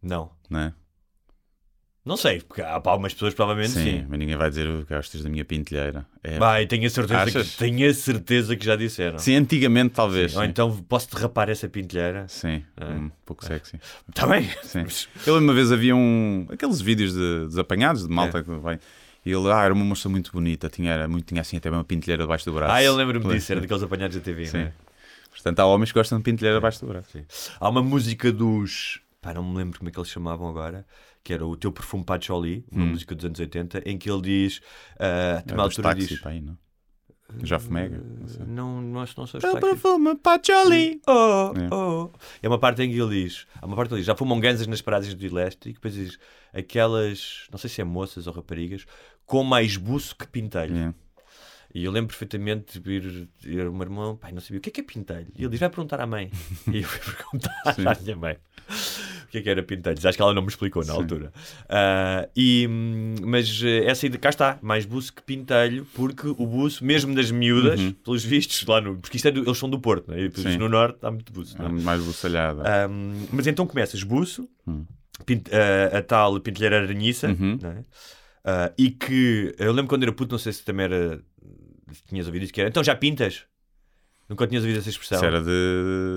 Não. 0.01 0.29
não 0.49 0.59
é? 0.59 0.73
Não 2.05 2.17
sei, 2.17 2.41
porque 2.41 2.61
há 2.61 2.81
pá, 2.81 2.91
algumas 2.91 3.13
pessoas 3.13 3.33
provavelmente 3.33 3.71
sim. 3.73 3.99
Sim, 3.99 4.05
mas 4.09 4.19
ninguém 4.19 4.35
vai 4.35 4.49
dizer 4.49 4.67
o 4.67 4.85
que 4.85 4.93
gostas 4.93 5.23
da 5.23 5.29
minha 5.29 5.45
pintelheira. 5.45 6.05
É... 6.21 6.37
Vai, 6.37 6.67
tenho 6.67 6.85
a 6.85 6.89
certeza 6.89 7.43
que 7.43 7.57
tenho 7.57 7.89
a 7.89 7.93
certeza 7.93 8.55
que 8.57 8.65
já 8.65 8.75
disseram. 8.75 9.17
Sim, 9.19 9.35
antigamente 9.35 9.91
talvez. 9.95 10.35
Ou 10.35 10.41
Sim, 10.43 10.49
então 10.49 10.77
posso 10.89 11.09
derrapar 11.15 11.49
essa 11.49 11.69
pintelheira. 11.69 12.25
Sim, 12.27 12.61
É. 12.75 12.85
um 12.85 13.09
pouco 13.25 13.45
sexy. 13.45 13.79
Está 14.09 14.27
bem? 14.27 14.49
Sim. 14.63 14.85
Eu 15.25 15.37
uma 15.37 15.53
vez 15.53 15.71
havia 15.71 15.95
um. 15.95 16.45
aqueles 16.51 16.81
vídeos 16.81 17.13
de, 17.13 17.45
dos 17.45 17.57
apanhados 17.57 18.05
de 18.05 18.13
malta 18.13 18.39
É. 18.39 18.43
que 18.43 18.51
vai. 18.51 18.79
E 19.25 19.31
ele, 19.31 19.49
ah, 19.49 19.63
era 19.63 19.73
uma 19.73 19.85
moça 19.85 20.09
muito 20.09 20.29
bonita, 20.33 20.67
tinha, 20.67 20.91
era, 20.91 21.07
muito, 21.07 21.25
tinha 21.27 21.39
assim 21.39 21.55
até 21.55 21.69
uma 21.69 21.85
pintelheira 21.85 22.23
debaixo 22.23 22.43
do 22.43 22.51
braço. 22.53 22.73
Ah, 22.73 22.83
eu 22.83 22.93
lembro-me 22.93 23.23
Lembro. 23.23 23.37
disso, 23.37 23.49
era 23.53 23.61
daqueles 23.61 23.81
apanhados 23.81 24.17
da 24.17 24.21
TV. 24.21 24.45
Sim. 24.47 24.57
não 24.57 24.65
é? 24.65 24.73
Portanto, 25.31 25.59
há 25.61 25.65
homens 25.65 25.93
que 25.93 25.97
gostam 25.97 26.17
de 26.17 26.23
pintelheira 26.25 26.57
debaixo 26.59 26.81
do 26.81 26.87
braço. 26.91 27.07
Sim. 27.13 27.23
Há 27.57 27.69
uma 27.69 27.81
música 27.81 28.29
dos. 28.29 28.99
Pá, 29.21 29.33
não 29.33 29.41
me 29.41 29.55
lembro 29.55 29.79
como 29.79 29.87
é 29.87 29.91
que 29.93 29.97
eles 29.97 30.09
chamavam 30.09 30.49
agora, 30.49 30.85
que 31.23 31.33
era 31.33 31.45
o 31.45 31.55
Teu 31.55 31.71
Perfume 31.71 32.03
Patchouli, 32.03 32.65
uma 32.71 32.85
música 32.87 33.15
dos 33.15 33.23
anos 33.25 33.39
80, 33.39 33.83
em 33.85 33.97
que 33.97 34.09
ele 34.11 34.21
diz. 34.21 34.59
ah, 34.99 35.05
a 35.05 35.07
Era 35.07 35.35
determinada 35.39 35.69
dos 35.69 35.77
altura 35.79 35.95
diz. 35.95 36.25
aí, 36.25 36.41
não? 36.41 36.57
Já 37.41 37.57
fumega? 37.57 37.97
Não 37.97 38.27
sei. 38.27 38.45
Não, 38.45 38.81
não, 38.81 38.99
acho- 39.01 39.15
não 39.17 39.25
sou 39.25 39.39
Eu 39.41 39.51
sotaque. 39.53 39.65
perfume 39.65 40.15
patchouli. 40.17 41.01
Oh, 41.07 41.53
É. 41.57 41.73
oh. 41.73 42.11
É 42.43 42.47
uma 42.47 42.59
parte 42.59 42.83
em 42.83 42.91
que 42.91 42.99
ele 43.01 43.23
diz: 43.23 43.47
há 43.59 43.65
uma 43.65 43.75
parte 43.75 43.87
que 43.87 43.93
ele 43.95 44.01
diz, 44.01 44.05
já 44.07 44.15
fumam 44.15 44.39
ganzas 44.39 44.67
nas 44.67 44.81
paradas 44.81 45.11
do 45.13 45.25
elétrico 45.25 45.69
e 45.69 45.73
depois 45.73 45.93
diz 45.95 46.19
aquelas, 46.53 47.47
não 47.51 47.57
sei 47.57 47.69
se 47.69 47.81
é 47.81 47.83
moças 47.83 48.27
ou 48.27 48.33
raparigas, 48.33 48.85
com 49.25 49.43
mais 49.43 49.77
buço 49.77 50.15
que 50.15 50.27
pintelho. 50.27 50.75
Yeah. 50.75 50.95
E 51.73 51.83
eu 51.85 51.91
lembro 51.91 52.09
perfeitamente 52.09 52.79
de 52.79 52.87
vir 52.87 53.27
ir 53.45 53.67
o 53.67 53.73
meu 53.73 53.81
irmão, 53.81 54.15
pai, 54.15 54.31
não 54.31 54.39
sabia 54.39 54.59
o 54.59 54.61
que 54.61 54.69
é 54.69 54.71
que 54.71 54.81
é 54.81 54.83
pintelho. 54.83 55.31
E 55.35 55.41
ele 55.41 55.49
diz: 55.49 55.59
vai 55.59 55.69
perguntar 55.69 55.99
à 56.01 56.05
mãe. 56.05 56.29
e 56.71 56.77
eu 56.77 56.83
fui 56.83 57.13
perguntar 57.15 57.63
à 57.65 57.99
minha 58.03 58.15
mãe. 58.15 58.37
O 59.33 59.35
que 59.35 59.39
é 59.39 59.41
que 59.41 59.49
era 59.49 59.63
pintelhos? 59.63 60.05
Acho 60.05 60.15
que 60.15 60.21
ela 60.21 60.31
não 60.31 60.43
me 60.43 60.47
explicou 60.47 60.85
na 60.85 60.93
Sim. 60.93 60.99
altura. 60.99 61.33
Ah, 61.67 62.29
e, 62.35 62.67
mas 63.23 63.63
eh, 63.63 63.83
essa 63.85 64.05
ideia, 64.05 64.19
cá 64.19 64.29
está, 64.29 64.59
mais 64.61 64.85
buço 64.85 65.11
que 65.11 65.23
pintelho, 65.23 65.87
porque 65.95 66.27
o 66.27 66.45
buço, 66.45 66.85
mesmo 66.85 67.15
das 67.15 67.31
miúdas, 67.31 67.79
Uhum. 67.81 67.93
pelos 67.93 68.23
vistos, 68.23 68.63
lá 68.67 68.79
no. 68.79 68.97
Porque 68.99 69.17
isto 69.17 69.27
é 69.27 69.31
do- 69.31 69.41
eles 69.43 69.57
são 69.57 69.67
do 69.67 69.79
Porto, 69.79 70.11
né? 70.11 70.19
e 70.21 70.57
no 70.59 70.69
Norte 70.69 70.99
há 71.01 71.09
muito 71.09 71.33
buço. 71.33 71.57
não 71.57 71.65
é? 71.65 71.69
É 71.69 71.71
mais 71.71 71.99
buçalhada. 72.03 72.87
Um, 72.87 73.25
mas 73.31 73.47
então 73.47 73.65
começas 73.65 74.03
buço, 74.03 74.47
Hum. 74.67 74.85
pint- 75.25 75.49
a, 75.51 75.97
a 75.97 76.01
tal 76.03 76.39
pintelheira 76.39 76.83
aranhiça, 76.83 77.29
Uhum. 77.29 77.57
é? 77.63 77.83
Ah, 78.45 78.71
e 78.77 78.91
que 78.91 79.55
eu 79.57 79.71
lembro 79.71 79.89
quando 79.89 80.03
era 80.03 80.11
puto, 80.11 80.31
não 80.33 80.37
sei 80.37 80.53
se 80.53 80.63
também 80.63 80.83
era. 80.83 81.19
Tinhas 82.07 82.27
ouvido 82.27 82.43
isso, 82.43 82.53
que 82.53 82.61
era 82.61 82.69
então 82.69 82.83
já 82.83 82.95
pintas? 82.95 83.45
Nunca 84.33 84.47
tinhas 84.47 84.63
ouvido 84.63 84.79
essa 84.79 84.89
expressão? 84.89 85.17
Isso 85.17 85.25
era 85.25 85.39
de, 85.41 85.47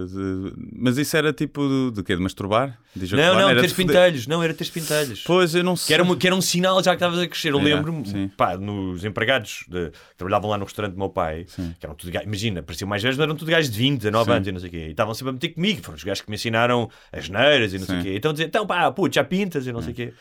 de- 0.08 0.52
Mas 0.78 0.96
isso 0.96 1.14
era 1.16 1.32
tipo 1.32 1.60
de, 1.68 1.96
de 1.96 2.02
quê? 2.02 2.16
De 2.16 2.22
masturbar? 2.22 2.78
De 2.94 3.14
Não, 3.14 3.34
não, 3.34 3.50
era 3.50 3.60
teres 3.60 3.74
pintelhos, 3.74 4.26
não, 4.26 4.42
era 4.42 4.54
teres 4.54 4.70
pintelhos. 4.70 5.22
Pois, 5.26 5.54
eu 5.54 5.62
não 5.62 5.76
sei. 5.76 5.88
Que 5.88 5.94
era, 5.94 6.02
um- 6.02 6.16
que 6.16 6.26
era 6.26 6.34
um 6.34 6.40
sinal 6.40 6.82
já 6.82 6.92
que 6.92 6.96
estavas 6.96 7.18
a 7.18 7.26
crescer. 7.28 7.50
Eu 7.52 7.58
Yeah, 7.60 7.76
lembro-me, 7.76 8.06
sim. 8.08 8.28
pá, 8.36 8.56
nos 8.56 9.04
empregados 9.04 9.64
de- 9.68 9.90
que 9.90 10.16
trabalhavam 10.16 10.48
lá 10.50 10.56
no 10.58 10.64
restaurante 10.64 10.94
do 10.94 10.98
meu 10.98 11.10
pai, 11.10 11.44
Sim. 11.48 11.74
que 11.78 11.84
eram 11.84 11.94
tudo 11.94 12.10
gajos, 12.10 12.26
imagina, 12.26 12.62
pareciam 12.62 12.88
mais 12.88 13.02
velhos, 13.02 13.18
mas 13.18 13.24
eram 13.24 13.36
tudo 13.36 13.50
gajos 13.50 13.70
de 13.70 13.78
20, 13.78 13.98
19 13.98 14.24
Sim. 14.30 14.34
anos 14.36 14.48
e 14.48 14.52
não 14.52 14.60
sei 14.60 14.68
o 14.68 14.72
quê. 14.72 14.86
E 14.86 14.90
estavam 14.92 15.12
sempre 15.14 15.30
a 15.30 15.32
meter 15.34 15.48
comigo, 15.50 15.82
foram 15.82 15.96
os 15.96 16.04
gajos 16.04 16.22
que 16.22 16.30
me 16.30 16.36
ensinaram 16.36 16.90
as 17.12 17.28
neiras 17.28 17.74
e 17.74 17.78
não 17.78 17.84
sei 17.86 17.96
o 17.96 17.98
Sim. 17.98 18.04
quê. 18.04 18.14
Então 18.16 18.32
dizer, 18.32 18.44
então 18.46 18.66
pá, 18.66 18.90
puto, 18.90 19.14
já 19.14 19.22
pintas 19.24 19.66
e 19.66 19.72
não 19.72 19.82
sei 19.82 19.92
o 19.92 19.94
quê. 19.94 20.12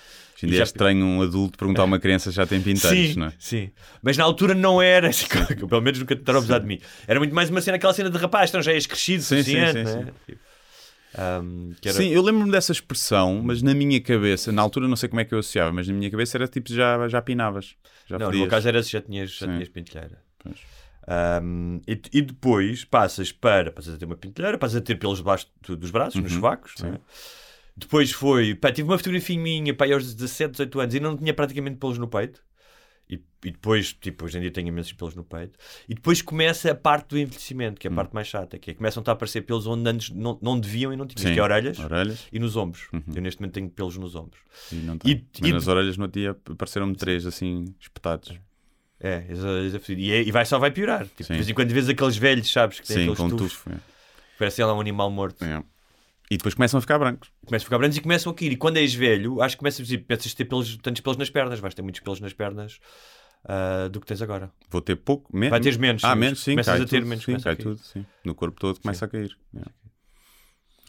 Hoje 0.45 0.49
em 0.49 0.51
dia 0.51 0.57
já- 0.57 0.63
é 0.63 0.65
estranho 0.65 1.05
um 1.05 1.21
adulto 1.21 1.57
perguntar 1.57 1.81
a 1.81 1.85
uma 1.85 1.99
criança 1.99 2.29
se 2.31 2.35
já 2.35 2.45
tem 2.45 2.61
pinteiros, 2.61 3.13
sim, 3.13 3.19
não 3.19 3.27
é? 3.27 3.33
sim. 3.37 3.71
Mas 4.01 4.17
na 4.17 4.23
altura 4.23 4.53
não 4.53 4.81
era 4.81 5.09
assim, 5.09 5.27
pelo 5.67 5.81
menos 5.81 5.99
nunca 5.99 6.15
tentaram 6.15 6.39
abusar 6.39 6.59
de 6.59 6.67
mim. 6.67 6.79
Era 7.07 7.19
muito 7.19 7.33
mais 7.35 7.49
uma 7.49 7.61
cena, 7.61 7.77
aquela 7.77 7.93
cena 7.93 8.09
de 8.09 8.17
rapaz, 8.17 8.49
então 8.49 8.61
já 8.61 8.71
és 8.73 8.85
crescido 8.85 9.23
Sim, 9.23 9.35
sim, 9.37 9.41
suficiente, 9.43 9.89
sim, 9.89 9.99
né? 9.99 10.11
Tipo, 10.25 10.41
um, 11.17 11.71
era- 11.83 11.93
Sim, 11.93 12.09
eu 12.09 12.21
lembro-me 12.21 12.51
dessa 12.51 12.71
expressão, 12.71 13.41
mas 13.43 13.61
na 13.61 13.73
minha 13.73 14.01
cabeça, 14.01 14.51
na 14.51 14.61
altura 14.61 14.87
não 14.87 14.95
sei 14.95 15.07
como 15.09 15.21
é 15.21 15.25
que 15.25 15.33
eu 15.33 15.39
associava, 15.39 15.71
mas 15.71 15.87
na 15.87 15.93
minha 15.93 16.11
cabeça 16.11 16.37
era 16.37 16.47
tipo 16.47 16.71
já, 16.73 17.07
já 17.07 17.21
pinavas. 17.21 17.75
Já 18.07 18.19
Não, 18.19 18.31
no 18.31 18.37
meu 18.37 18.47
caso 18.47 18.67
era 18.67 18.83
se 18.83 18.91
já 18.91 19.01
tinhas, 19.01 19.31
já 19.31 19.45
Sim. 19.47 19.53
tinhas 19.53 19.69
pintelheira. 19.69 20.19
Pois. 20.39 20.57
Um, 21.07 21.81
e, 21.87 22.01
e 22.13 22.21
depois 22.21 22.83
passas 22.83 23.31
para 23.31 23.71
passas 23.71 23.93
a 23.93 23.97
ter 23.97 24.05
uma 24.05 24.15
pintelheira, 24.17 24.57
passas 24.57 24.77
a 24.77 24.81
ter 24.81 24.95
pelos 24.95 25.19
debaixo 25.19 25.47
do- 25.61 25.77
dos 25.77 25.91
braços, 25.91 26.19
nos 26.19 26.33
Uhum, 26.33 26.41
sim. 26.75 26.83
não 26.83 26.93
é? 26.95 26.99
Depois 27.77 28.11
foi, 28.11 28.55
pá, 28.55 28.71
tive 28.71 28.87
uma 28.89 28.97
fotografia 28.97 29.37
minha 29.39 29.73
pá, 29.73 29.85
aos 29.91 30.13
17, 30.13 30.51
18 30.51 30.79
anos 30.79 30.95
e 30.95 30.99
não 30.99 31.17
tinha 31.17 31.33
praticamente 31.33 31.77
pelos 31.77 31.97
no 31.97 32.07
peito. 32.07 32.41
E, 33.07 33.15
e 33.43 33.51
depois, 33.51 33.93
tipo, 33.93 34.25
hoje 34.25 34.37
em 34.37 34.41
dia 34.41 34.49
tenho 34.49 34.67
imensos 34.69 34.91
pelos 34.93 35.13
no 35.13 35.23
peito. 35.23 35.59
E 35.87 35.93
depois 35.93 36.21
começa 36.23 36.71
a 36.71 36.75
parte 36.75 37.09
do 37.09 37.19
envelhecimento, 37.19 37.79
que 37.79 37.85
é 37.85 37.89
a 37.89 37.91
Hum. 37.91 37.95
parte 37.97 38.13
mais 38.13 38.27
chata, 38.27 38.57
que 38.57 38.71
é 38.71 38.73
começam 38.73 39.03
a 39.05 39.11
aparecer 39.11 39.41
pelos 39.41 39.67
onde 39.67 39.87
antes 39.87 40.09
não, 40.09 40.39
não 40.41 40.59
deviam 40.59 40.91
e 40.91 40.95
não 40.95 41.05
tinham, 41.05 41.27
Sim. 41.27 41.33
que 41.35 41.39
é 41.39 41.43
orelhas 41.43 41.77
Orelhas. 41.77 42.27
e 42.31 42.39
nos 42.39 42.55
ombros. 42.55 42.87
Uhum. 42.91 43.03
Eu 43.13 43.21
neste 43.21 43.39
momento 43.41 43.53
tenho 43.53 43.69
pelos 43.69 43.95
nos 43.97 44.15
ombros. 44.15 44.41
E, 44.71 44.75
não 44.77 44.97
E- 45.05 45.23
e- 45.43 45.51
nas 45.53 45.67
orelhas 45.67 45.97
no 45.97 46.07
dia 46.07 46.31
apareceram-me 46.49 46.95
três 46.95 47.25
assim 47.27 47.65
espetados. 47.79 48.33
É, 48.99 49.23
esse 49.29 49.91
é 49.93 49.95
e, 49.97 50.11
é- 50.11 50.21
e 50.23 50.31
vai, 50.31 50.45
só 50.45 50.57
vai 50.57 50.71
piorar. 50.71 51.05
Tipo, 51.05 51.23
de 51.23 51.33
vez 51.33 51.49
em 51.49 51.53
quando 51.53 51.69
vês 51.71 51.87
aqueles 51.89 52.17
velhos, 52.17 52.51
sabes, 52.51 52.79
que 52.79 52.87
têm 52.87 52.95
Sim, 53.05 53.11
aqueles 53.11 53.29
tufos, 53.31 53.51
tufo. 53.51 53.69
é. 53.69 53.77
parece 54.39 54.63
lá 54.63 54.73
um 54.73 54.79
animal 54.79 55.11
morto. 55.11 55.43
É. 55.45 55.61
E 56.29 56.37
depois 56.37 56.55
começam 56.55 56.77
a 56.77 56.81
ficar 56.81 56.97
brancos. 56.97 57.29
Começam 57.45 57.65
a 57.65 57.67
ficar 57.67 57.77
brancos 57.77 57.97
e 57.97 58.01
começam 58.01 58.31
a 58.31 58.35
cair. 58.35 58.51
E 58.51 58.57
quando 58.57 58.77
és 58.77 58.93
velho, 58.93 59.41
acho 59.41 59.55
que 59.55 59.59
começas 59.59 59.79
a 59.79 59.83
dizer, 59.83 59.99
começas 59.99 60.31
a 60.31 60.35
ter 60.35 60.45
pelos, 60.45 60.77
tantos 60.77 61.01
pelos 61.01 61.17
nas 61.17 61.29
pernas, 61.29 61.59
vais 61.59 61.73
ter 61.73 61.81
muitos 61.81 62.01
pelos 62.01 62.19
nas 62.19 62.33
pernas 62.33 62.79
ah, 63.47 63.87
do 63.89 64.01
que 64.01 64.07
tens 64.07 64.21
agora. 64.21 64.51
Vou 64.69 64.81
ter 64.81 64.95
pouco, 64.95 65.35
menos. 65.35 65.51
Vai 65.51 65.59
teres 65.59 65.77
menos. 65.77 66.03
Ah, 66.03 66.13
sim. 66.13 66.19
menos, 66.19 66.43
sim. 66.43 66.51
Começas 66.51 66.81
a 66.81 66.85
ter 66.85 66.99
tudo, 66.99 67.07
menos. 67.07 67.23
Sim, 67.23 67.39
cai 67.39 67.55
tudo, 67.55 67.77
sim. 67.77 68.05
No 68.23 68.33
corpo 68.33 68.59
todo 68.59 68.79
começa 68.79 69.05
a 69.05 69.07
cair. 69.07 69.37
É. 69.55 69.85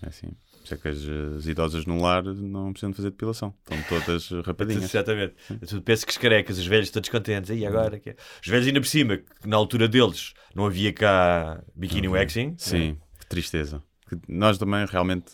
É 0.02 0.08
assim. 0.08 0.28
Por 0.28 0.64
isso 0.64 0.74
é 0.74 0.76
que 0.78 0.88
as, 0.88 0.98
as 1.38 1.46
idosas 1.46 1.86
no 1.86 2.00
lar 2.00 2.24
não 2.24 2.72
precisam 2.72 2.90
de 2.90 2.96
fazer 2.96 3.10
depilação. 3.10 3.54
Estão 3.70 4.00
todas 4.00 4.30
rapadinhas. 4.44 4.84
Exatamente. 4.84 5.34
Tu 5.66 5.80
pensas 5.82 6.04
que 6.04 6.10
os 6.10 6.18
carecas, 6.18 6.58
os 6.58 6.66
velhos 6.66 6.90
todos 6.90 7.08
contentes. 7.08 7.50
E 7.50 7.64
agora? 7.64 7.98
Que 7.98 8.10
é? 8.10 8.16
Os 8.42 8.48
velhos 8.48 8.66
ainda 8.66 8.80
por 8.80 8.86
cima, 8.86 9.18
que 9.18 9.46
na 9.46 9.56
altura 9.56 9.86
deles 9.86 10.34
não 10.54 10.66
havia 10.66 10.92
cá 10.92 11.62
biquíni 11.74 12.08
waxing. 12.08 12.54
Sim, 12.58 12.98
que 13.20 13.26
tristeza. 13.26 13.82
Que 14.08 14.16
nós 14.28 14.56
também 14.58 14.84
realmente 14.86 15.32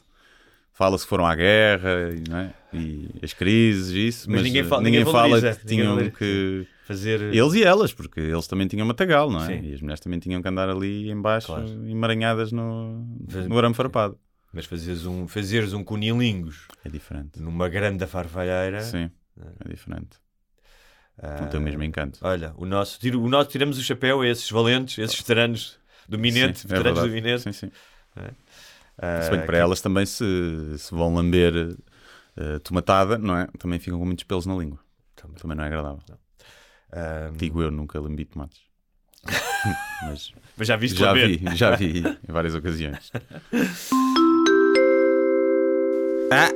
fala-se 0.72 1.04
que 1.04 1.10
foram 1.10 1.26
à 1.26 1.34
guerra 1.34 2.10
e, 2.12 2.22
é? 2.34 2.54
e 2.76 3.08
as 3.22 3.32
crises 3.34 3.90
e 3.92 4.08
isso, 4.08 4.30
Mas 4.30 4.36
mas, 4.40 4.44
ninguém 4.46 4.62
eh, 4.62 4.64
fala- 4.64 4.82
ninguém 4.82 5.04
fala 5.04 5.14
valoriza, 5.28 5.54
que 5.54 5.66
tinham 5.66 5.88
valoriza. 5.88 6.10
que. 6.16 6.66
Fazer. 6.84 7.20
Eles 7.22 7.54
e 7.54 7.62
elas, 7.62 7.92
porque 7.92 8.18
eles 8.20 8.46
também 8.48 8.66
tinham 8.66 8.86
matagal, 8.86 9.30
não 9.30 9.40
é? 9.44 9.46
Sim. 9.46 9.60
E 9.68 9.74
as 9.74 9.80
mulheres 9.80 10.00
também 10.00 10.18
tinham 10.18 10.42
que 10.42 10.48
andar 10.48 10.68
ali 10.68 11.10
em 11.10 11.20
baixo, 11.20 11.46
Claro. 11.48 11.68
emaranhadas 11.88 12.50
no, 12.50 13.06
Faz- 13.28 13.46
no 13.46 13.56
arame 13.58 13.74
farpado. 13.74 14.18
Mas 14.52 14.66
fazeres 14.66 15.06
um, 15.06 15.28
fazeres 15.28 15.72
um 15.72 15.84
cunilingus 15.84 16.66
É 16.84 16.88
diferente. 16.88 17.40
numa 17.40 17.68
grande 17.68 18.06
farfalheira. 18.06 18.80
Sim, 18.82 19.10
é 19.64 19.68
diferente. 19.68 20.18
ah, 21.18 21.40
Não 21.42 21.48
tem 21.48 21.60
o 21.60 21.62
mesmo 21.62 21.82
encanto. 21.84 22.18
Olha, 22.22 22.52
o 22.56 22.66
nosso, 22.66 22.98
o 23.16 23.28
nosso 23.28 23.48
tiramos 23.48 23.78
o 23.78 23.82
chapéu 23.82 24.20
a 24.22 24.28
esses 24.28 24.50
valentes, 24.50 24.98
esses 24.98 25.16
veteranos 25.16 25.78
do 26.08 26.18
Minete, 26.18 26.58
Sim, 26.60 26.66
é 26.66 26.68
veteranos 26.68 27.00
do 27.00 27.08
verdade. 27.08 27.22
Minete. 27.22 27.42
Sim, 27.44 27.52
sim. 27.52 27.70
Ah, 28.98 29.22
Se 29.22 29.30
bem 29.30 29.40
que 29.40 29.46
para 29.46 29.58
elas 29.58 29.80
também 29.80 30.04
se, 30.06 30.24
se 30.78 30.94
vão 30.94 31.14
lamber 31.14 31.76
eh, 32.36 32.58
tomatada, 32.60 33.18
não 33.18 33.36
é? 33.36 33.46
Também 33.58 33.78
ficam 33.78 33.98
com 33.98 34.04
muitos 34.06 34.24
pelos 34.24 34.46
na 34.46 34.54
língua. 34.54 34.78
Também. 35.16 35.36
Também 35.36 35.56
não 35.56 35.64
é 35.64 35.66
agradável. 35.66 36.00
ah, 36.92 37.30
Digo 37.34 37.62
eu, 37.62 37.70
nunca 37.70 37.98
lambi 38.00 38.24
tomates. 38.24 38.60
Mas 40.04 40.32
mas 40.56 40.66
já 40.66 40.76
viste 40.76 40.98
já 40.98 41.12
vi, 41.14 41.40
já 41.54 41.76
vi 41.76 42.00
em 42.00 42.32
várias 42.32 42.54
ocasiões. 42.54 43.10
Ah, 46.34 46.48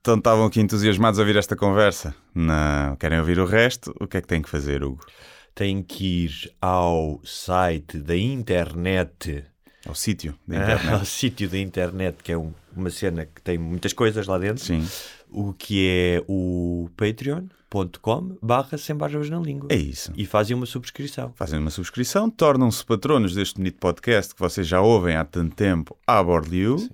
então 0.00 0.16
estavam 0.18 0.44
aqui 0.46 0.60
entusiasmados 0.60 1.18
a 1.18 1.22
ouvir 1.22 1.36
esta 1.36 1.54
conversa. 1.54 2.14
Não, 2.34 2.96
querem 2.96 3.18
ouvir 3.18 3.38
o 3.38 3.44
resto? 3.44 3.94
O 4.00 4.06
que 4.08 4.16
é 4.16 4.20
que 4.20 4.26
têm 4.26 4.42
que 4.42 4.48
fazer, 4.48 4.82
Hugo? 4.82 5.04
Tem 5.54 5.82
que 5.82 6.24
ir 6.24 6.52
ao 6.60 7.20
site 7.24 7.98
da 7.98 8.16
internet, 8.16 9.44
Ao 9.86 9.94
sítio 9.94 10.34
da 10.46 10.56
ah, 10.58 10.62
internet. 10.62 10.92
ao 11.00 11.04
sítio 11.04 11.48
da 11.48 11.58
internet, 11.58 12.16
que 12.22 12.32
é 12.32 12.36
um- 12.38 12.52
uma 12.76 12.90
cena 12.90 13.24
que 13.26 13.40
tem 13.42 13.58
muitas 13.58 13.92
coisas 13.92 14.26
lá 14.26 14.38
dentro, 14.38 14.62
Sim, 14.64 14.86
o 15.30 15.52
que 15.52 15.86
é 15.88 16.24
o 16.28 16.88
patreon.com 16.96 18.36
barra 18.42 18.76
sem 18.78 18.94
barbas 18.96 19.30
na 19.30 19.38
língua. 19.38 19.68
é 19.70 19.76
isso. 19.76 20.12
E 20.16 20.26
fazem 20.26 20.56
uma 20.56 20.66
subscrição. 20.66 21.32
Fazem 21.36 21.58
uma 21.58 21.70
subscrição, 21.70 22.28
tornam-se 22.30 22.84
patronos 22.84 23.34
deste 23.34 23.56
bonito 23.56 23.78
podcast 23.78 24.34
que 24.34 24.40
vocês 24.40 24.66
já 24.66 24.80
ouvem 24.80 25.16
há 25.16 25.24
tanto 25.24 25.54
tempo, 25.54 25.96
a 26.06 26.22
Board 26.22 26.54
You, 26.56 26.88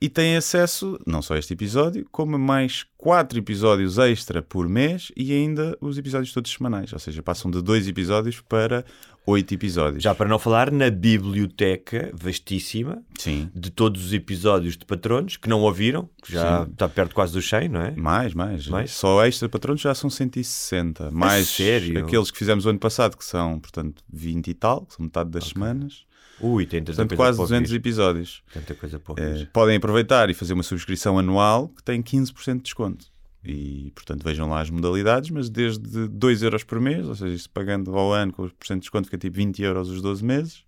e 0.00 0.08
têm 0.08 0.36
acesso 0.36 0.98
não 1.06 1.22
só 1.22 1.34
a 1.34 1.38
este 1.38 1.54
episódio, 1.54 2.06
como 2.12 2.36
a 2.36 2.38
mais 2.38 2.84
quatro 2.98 3.38
episódios 3.38 3.96
extra 3.96 4.42
por 4.42 4.68
mês 4.68 5.10
e 5.16 5.32
ainda 5.32 5.76
os 5.80 5.96
episódios 5.96 6.32
todos 6.32 6.52
semanais. 6.52 6.92
Ou 6.92 6.98
seja, 6.98 7.22
passam 7.22 7.50
de 7.50 7.62
dois 7.62 7.88
episódios 7.88 8.40
para 8.40 8.84
oito 9.26 9.54
episódios. 9.54 10.02
Já 10.02 10.14
para 10.14 10.28
não 10.28 10.38
falar 10.38 10.70
na 10.70 10.90
biblioteca 10.90 12.10
vastíssima 12.14 13.02
Sim. 13.18 13.50
de 13.54 13.70
todos 13.70 14.04
os 14.06 14.12
episódios 14.12 14.76
de 14.76 14.84
patronos 14.84 15.36
que 15.36 15.48
não 15.48 15.60
ouviram, 15.62 16.08
que 16.22 16.32
já 16.32 16.64
Sim. 16.64 16.70
está 16.72 16.88
perto 16.88 17.14
quase 17.14 17.32
do 17.32 17.42
100, 17.42 17.68
não 17.68 17.80
é? 17.80 17.90
Mais, 17.96 18.34
mais, 18.34 18.66
Mais? 18.68 18.90
Só 18.90 19.24
extra 19.24 19.48
patronos 19.48 19.80
já 19.80 19.94
são 19.94 20.10
160. 20.10 21.10
Mais 21.10 21.48
sério? 21.48 22.04
aqueles 22.04 22.30
que 22.30 22.38
fizemos 22.38 22.66
o 22.66 22.70
ano 22.70 22.78
passado, 22.78 23.16
que 23.16 23.24
são, 23.24 23.58
portanto, 23.58 24.02
20 24.12 24.48
e 24.48 24.54
tal, 24.54 24.84
que 24.86 24.94
são 24.94 25.04
metade 25.04 25.30
das 25.30 25.44
semanas. 25.44 26.04
Ui, 26.40 26.66
tem 26.66 26.82
Portanto, 26.82 27.14
quase 27.14 27.36
para 27.38 27.44
200 27.44 27.70
ouvir. 27.70 27.76
episódios. 27.78 28.42
Tanta 28.52 28.74
coisa 28.74 28.98
para 28.98 29.12
ouvir. 29.12 29.48
podem 29.52 29.76
aproveitar 29.76 30.28
e 30.30 30.34
fazer 30.34 30.52
uma 30.52 30.64
subscrição 30.64 31.16
anual 31.18 31.68
que 31.68 31.82
tem 31.82 32.02
15% 32.02 32.56
de 32.56 32.62
desconto. 32.62 33.06
E, 33.44 33.92
portanto, 33.94 34.22
vejam 34.24 34.48
lá 34.48 34.60
as 34.60 34.70
modalidades, 34.70 35.28
mas 35.30 35.50
desde 35.50 36.08
2 36.08 36.42
euros 36.42 36.64
por 36.64 36.80
mês, 36.80 37.06
ou 37.06 37.14
seja, 37.14 37.34
isto 37.34 37.50
pagando 37.50 37.94
ao 37.96 38.12
ano 38.12 38.32
com 38.32 38.42
os 38.44 38.52
porcento 38.52 38.78
de 38.78 38.82
desconto, 38.84 39.04
fica 39.06 39.18
tipo 39.18 39.36
20 39.36 39.62
euros 39.62 39.90
os 39.90 40.00
12 40.00 40.24
meses, 40.24 40.64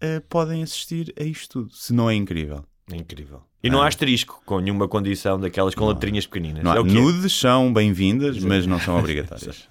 eh, 0.00 0.20
podem 0.20 0.62
assistir 0.62 1.14
a 1.18 1.22
isto 1.24 1.62
tudo, 1.62 1.74
se 1.74 1.94
não 1.94 2.10
é 2.10 2.14
incrível. 2.14 2.64
É 2.92 2.96
incrível. 2.96 3.42
E 3.62 3.70
não 3.70 3.80
há 3.82 3.88
asterisco 3.88 4.42
com 4.44 4.60
nenhuma 4.60 4.86
condição 4.86 5.40
daquelas 5.40 5.74
com 5.74 5.88
letrinhas 5.88 6.26
pequeninas. 6.26 6.62
Não 6.62 6.70
há- 6.70 6.76
é 6.76 6.82
nudes 6.82 7.32
são 7.32 7.72
bem-vindas, 7.72 8.38
mas 8.40 8.66
não 8.66 8.78
são 8.78 8.96
obrigatórias. 9.00 9.66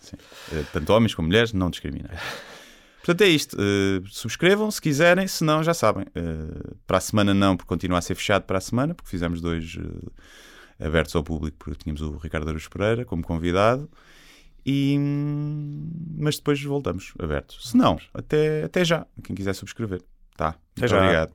Eh, 0.52 0.64
Tanto 0.74 0.92
homens 0.94 1.14
como 1.14 1.28
mulheres, 1.28 1.54
não 1.54 1.70
discriminam. 1.70 2.10
Portanto, 3.04 3.22
é 3.22 3.28
isto. 3.30 3.56
Eh, 3.60 4.02
subscrevam 4.10 4.70
se 4.72 4.82
quiserem, 4.82 5.28
se 5.28 5.44
não, 5.44 5.64
já 5.64 5.74
sabem. 5.76 6.06
Para 6.88 6.98
a 6.98 7.02
semana, 7.02 7.34
não, 7.36 7.56
porque 7.56 7.70
continua 7.70 8.00
a 8.00 8.02
ser 8.02 8.16
fechado 8.16 8.44
para 8.46 8.58
a 8.58 8.62
semana, 8.62 8.96
porque 8.96 9.10
fizemos 9.12 9.40
dois 9.42 9.78
abertos 10.80 11.16
ao 11.16 11.24
público, 11.24 11.58
porque 11.58 11.84
tínhamos 11.84 12.02
o 12.02 12.18
Ricardo 12.18 12.50
Aruz 12.50 12.68
Pereira 12.68 13.06
como 13.06 13.24
convidado. 13.24 13.90
E, 14.66 14.98
mas 16.18 16.38
depois 16.38 16.62
voltamos 16.64 17.14
abertos. 17.20 17.70
Se 17.70 17.78
não, 17.78 18.00
até, 18.14 18.64
até 18.64 18.84
já. 18.84 19.06
Quem 19.24 19.36
quiser 19.36 19.54
subscrever. 19.54 20.02
Tá. 20.36 20.50
Até 20.50 20.82
Muito 20.82 20.90
já. 20.90 20.98
obrigado. 20.98 21.34